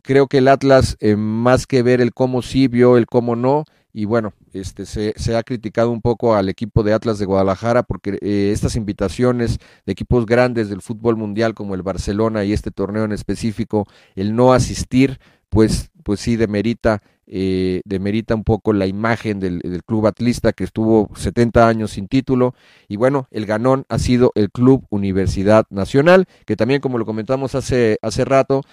[0.02, 3.66] creo que el Atlas, eh, más que ver el cómo sí, vio el cómo no,
[3.94, 7.84] y bueno, este se, se, ha criticado un poco al equipo de Atlas de Guadalajara
[7.84, 12.72] porque eh, estas invitaciones de equipos grandes del fútbol mundial como el Barcelona y este
[12.72, 18.88] torneo en específico, el no asistir, pues, pues sí demerita, eh, demerita un poco la
[18.88, 22.56] imagen del, del, club atlista que estuvo 70 años sin título.
[22.88, 27.56] Y bueno, el ganón ha sido el Club Universidad Nacional, que también como lo comentamos
[27.56, 28.64] hace, hace rato,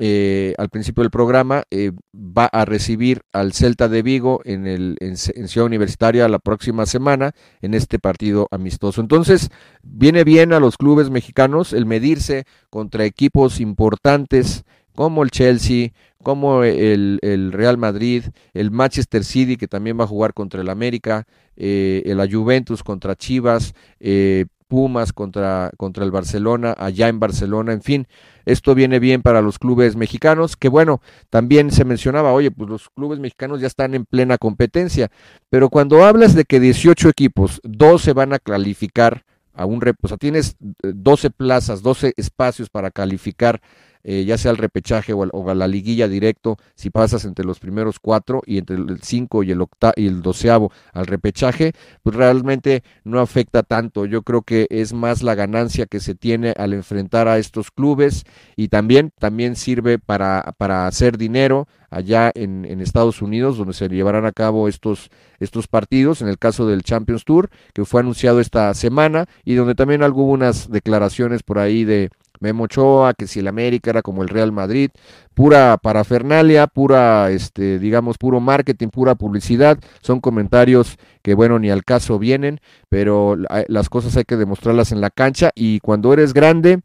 [0.00, 4.96] eh, al principio del programa, eh, va a recibir al Celta de Vigo en, el,
[5.00, 7.32] en, Ciudad Universitaria la próxima semana
[7.62, 9.00] en este partido amistoso.
[9.00, 9.50] Entonces,
[9.82, 14.64] viene bien a los clubes mexicanos el medirse contra equipos importantes
[14.96, 15.90] como el Chelsea,
[16.22, 20.70] como el, el Real Madrid, el Manchester City, que también va a jugar contra el
[20.70, 21.26] América,
[21.56, 27.80] eh, la Juventus contra Chivas, eh, Pumas contra, contra el Barcelona, allá en Barcelona, en
[27.80, 28.08] fin,
[28.44, 31.00] esto viene bien para los clubes mexicanos, que bueno,
[31.30, 35.12] también se mencionaba, oye, pues los clubes mexicanos ya están en plena competencia,
[35.48, 40.16] pero cuando hablas de que 18 equipos, 12 van a calificar a un, o sea,
[40.16, 43.60] tienes 12 plazas, 12 espacios para calificar
[44.04, 47.44] eh, ya sea el repechaje o, el, o, a la liguilla directo, si pasas entre
[47.44, 51.72] los primeros cuatro y entre el cinco y el octa y el doceavo al repechaje,
[52.02, 54.04] pues realmente no afecta tanto.
[54.04, 58.24] Yo creo que es más la ganancia que se tiene al enfrentar a estos clubes
[58.56, 63.88] y también, también sirve para, para hacer dinero allá en, en, Estados Unidos, donde se
[63.88, 68.40] llevarán a cabo estos, estos partidos, en el caso del Champions Tour, que fue anunciado
[68.40, 72.10] esta semana, y donde también hubo unas declaraciones por ahí de,
[72.40, 74.90] Memo Ochoa, que si el América era como el Real Madrid,
[75.34, 81.84] pura parafernalia, pura, este, digamos, puro marketing, pura publicidad, son comentarios que, bueno, ni al
[81.84, 83.36] caso vienen, pero
[83.68, 86.80] las cosas hay que demostrarlas en la cancha y cuando eres grande,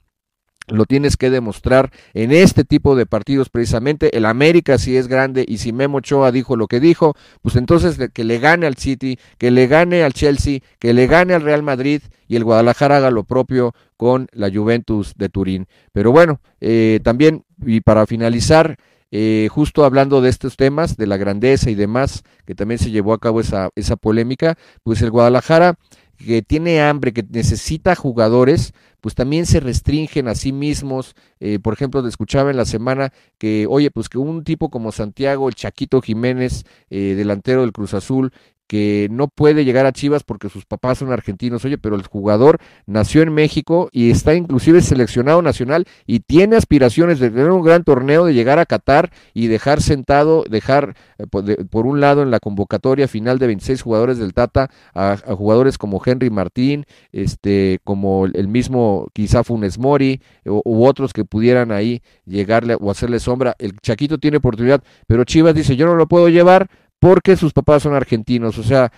[0.70, 4.16] lo tienes que demostrar en este tipo de partidos precisamente.
[4.16, 7.98] El América si es grande y si Memo Ochoa dijo lo que dijo, pues entonces
[8.14, 11.64] que le gane al City, que le gane al Chelsea, que le gane al Real
[11.64, 15.68] Madrid y el Guadalajara haga lo propio con la Juventus de Turín.
[15.92, 18.78] Pero bueno, eh, también y para finalizar,
[19.12, 23.14] eh, justo hablando de estos temas, de la grandeza y demás, que también se llevó
[23.14, 25.78] a cabo esa, esa polémica, pues el Guadalajara
[26.20, 31.16] que tiene hambre, que necesita jugadores, pues también se restringen a sí mismos.
[31.40, 35.48] Eh, por ejemplo, escuchaba en la semana que, oye, pues que un tipo como Santiago,
[35.48, 38.34] el Chaquito Jiménez, eh, delantero del Cruz Azul,
[38.70, 42.60] que no puede llegar a Chivas porque sus papás son argentinos, oye, pero el jugador
[42.86, 47.84] nació en México y está inclusive seleccionado nacional y tiene aspiraciones de tener un gran
[47.84, 52.40] torneo, de llegar a Qatar y dejar sentado, dejar eh, por, un lado en la
[52.40, 58.48] convocatoria final de 26 jugadores del Tata a, jugadores como Henry Martín, este, como el
[58.50, 63.56] mismo quizá Funes Mori u, u otros que pudieran ahí llegarle o hacerle sombra.
[63.58, 66.70] El Chaquito tiene oportunidad, pero Chivas dice, yo no lo puedo llevar
[67.00, 68.92] porque sus papás son argentinos, o sea,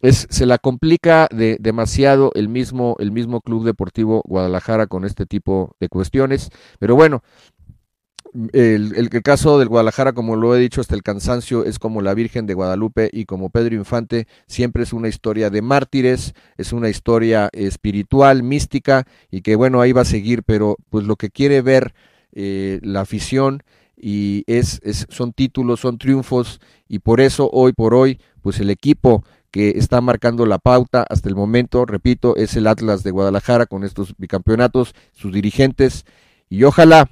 [0.00, 5.26] es, se la complica de, demasiado el mismo, el mismo Club Deportivo Guadalajara con este
[5.26, 7.22] tipo de cuestiones, pero bueno,
[8.52, 12.46] el, caso del Guadalajara, como lo he dicho hasta el cansancio, es como la Virgen
[12.46, 17.48] de Guadalupe y como Pedro Infante, siempre es una historia de mártires, es una historia
[17.52, 21.94] espiritual, mística, y que bueno, ahí va a seguir, pero pues lo que quiere ver
[22.32, 23.62] eh, la afición
[24.00, 28.70] y es, es, son títulos, son triunfos y por eso hoy por hoy pues el
[28.70, 33.66] equipo que está marcando la pauta hasta el momento, repito, es el Atlas de Guadalajara
[33.66, 36.04] con estos bicampeonatos, sus dirigentes
[36.48, 37.10] y ojalá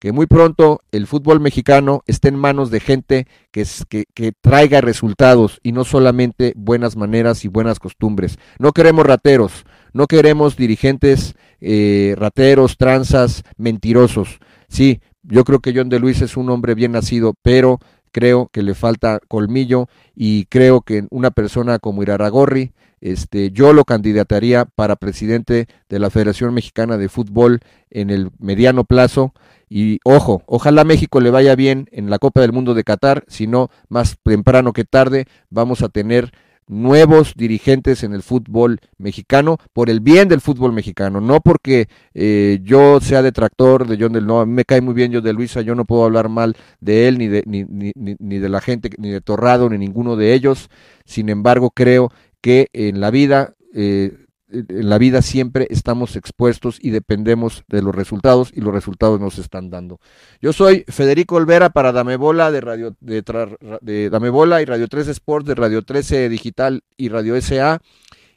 [0.00, 5.60] que muy pronto el fútbol mexicano esté en manos de gente que, que, traiga resultados
[5.62, 8.38] y no solamente buenas maneras y buenas costumbres.
[8.58, 9.64] No queremos rateros,
[9.94, 14.40] no queremos dirigentes eh, rateros, tranzas, mentirosos.
[14.68, 17.80] Sí, yo creo que John de Luis es un hombre bien nacido, pero
[18.12, 23.84] creo que le falta colmillo y creo que una persona como Iraragorri, este, yo lo
[23.84, 27.60] candidataría para presidente de la Federación Mexicana de Fútbol
[27.90, 29.34] en el mediano plazo.
[29.68, 33.46] Y ojo, ojalá México le vaya bien en la Copa del Mundo de Qatar, si
[33.46, 36.32] no, más temprano que tarde vamos a tener
[36.66, 42.60] nuevos dirigentes en el fútbol mexicano por el bien del fútbol mexicano, no porque eh,
[42.62, 45.32] yo sea detractor de John del No, a mí me cae muy bien John de
[45.32, 48.60] Luisa, yo no puedo hablar mal de él, ni de, ni, ni, ni de la
[48.60, 50.70] gente, ni de Torrado, ni ninguno de ellos,
[51.04, 52.10] sin embargo creo
[52.40, 57.94] que en la vida eh, en la vida siempre estamos expuestos y dependemos de los
[57.94, 60.00] resultados y los resultados nos están dando.
[60.40, 65.10] Yo soy Federico Olvera para Dame Bola de Radio de, Dame Bola y Radio 13
[65.12, 67.80] Sport de Radio 13 Digital y Radio SA.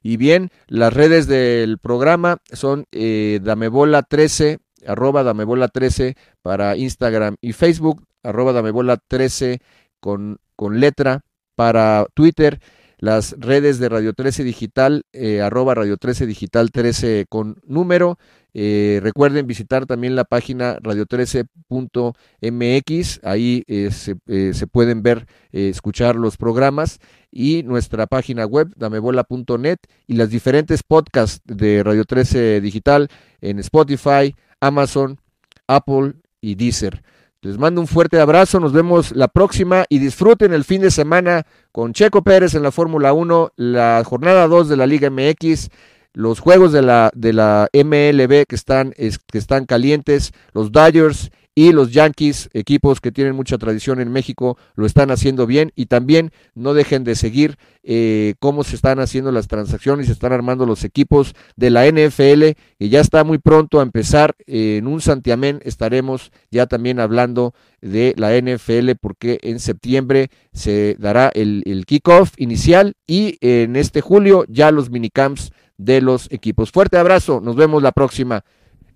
[0.01, 6.77] Y bien, las redes del programa son eh, Dame Bola 13 arroba Damebola 13 para
[6.77, 9.59] Instagram y Facebook, arroba damebola 13
[9.99, 11.21] con, con letra
[11.55, 12.59] para Twitter
[12.97, 18.17] las redes de Radio 13 Digital, eh, arroba Radio 13 Digital 13 con número.
[18.53, 24.15] Eh, recuerden visitar también la página radio13.mx, ahí eh, se,
[24.53, 26.97] se, pueden ver, escuchar los programas
[27.31, 29.77] y nuestra página web, damebola.net
[30.07, 33.09] y las diferentes podcasts de Radio 13 Digital
[33.41, 35.19] en Spotify, Amazon,
[35.67, 37.03] Apple y Deezer.
[37.41, 41.45] Les mando un fuerte abrazo, nos vemos la próxima y disfruten el fin de semana
[41.71, 45.69] con Checo Pérez en la Fórmula 1, la jornada 2 de la Liga MX,
[46.13, 51.71] los juegos de la, de la MLB que están, que están calientes, los Dodgers y
[51.71, 56.29] los Yankees, equipos que tienen mucha tradición en México, lo están haciendo bien y también
[56.53, 60.83] no dejen de seguir eh, cómo se están haciendo las transacciones, se están armando los
[60.83, 64.35] equipos de la NFL, y ya está muy pronto a empezar.
[64.45, 71.31] en un santiamén estaremos ya también hablando de la NFL porque en septiembre se dará
[71.33, 76.71] el, el kickoff inicial y en este julio ya los minicamps de los equipos.
[76.71, 78.45] Fuerte abrazo, nos vemos la próxima.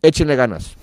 [0.04, 0.76] Échenle ganas.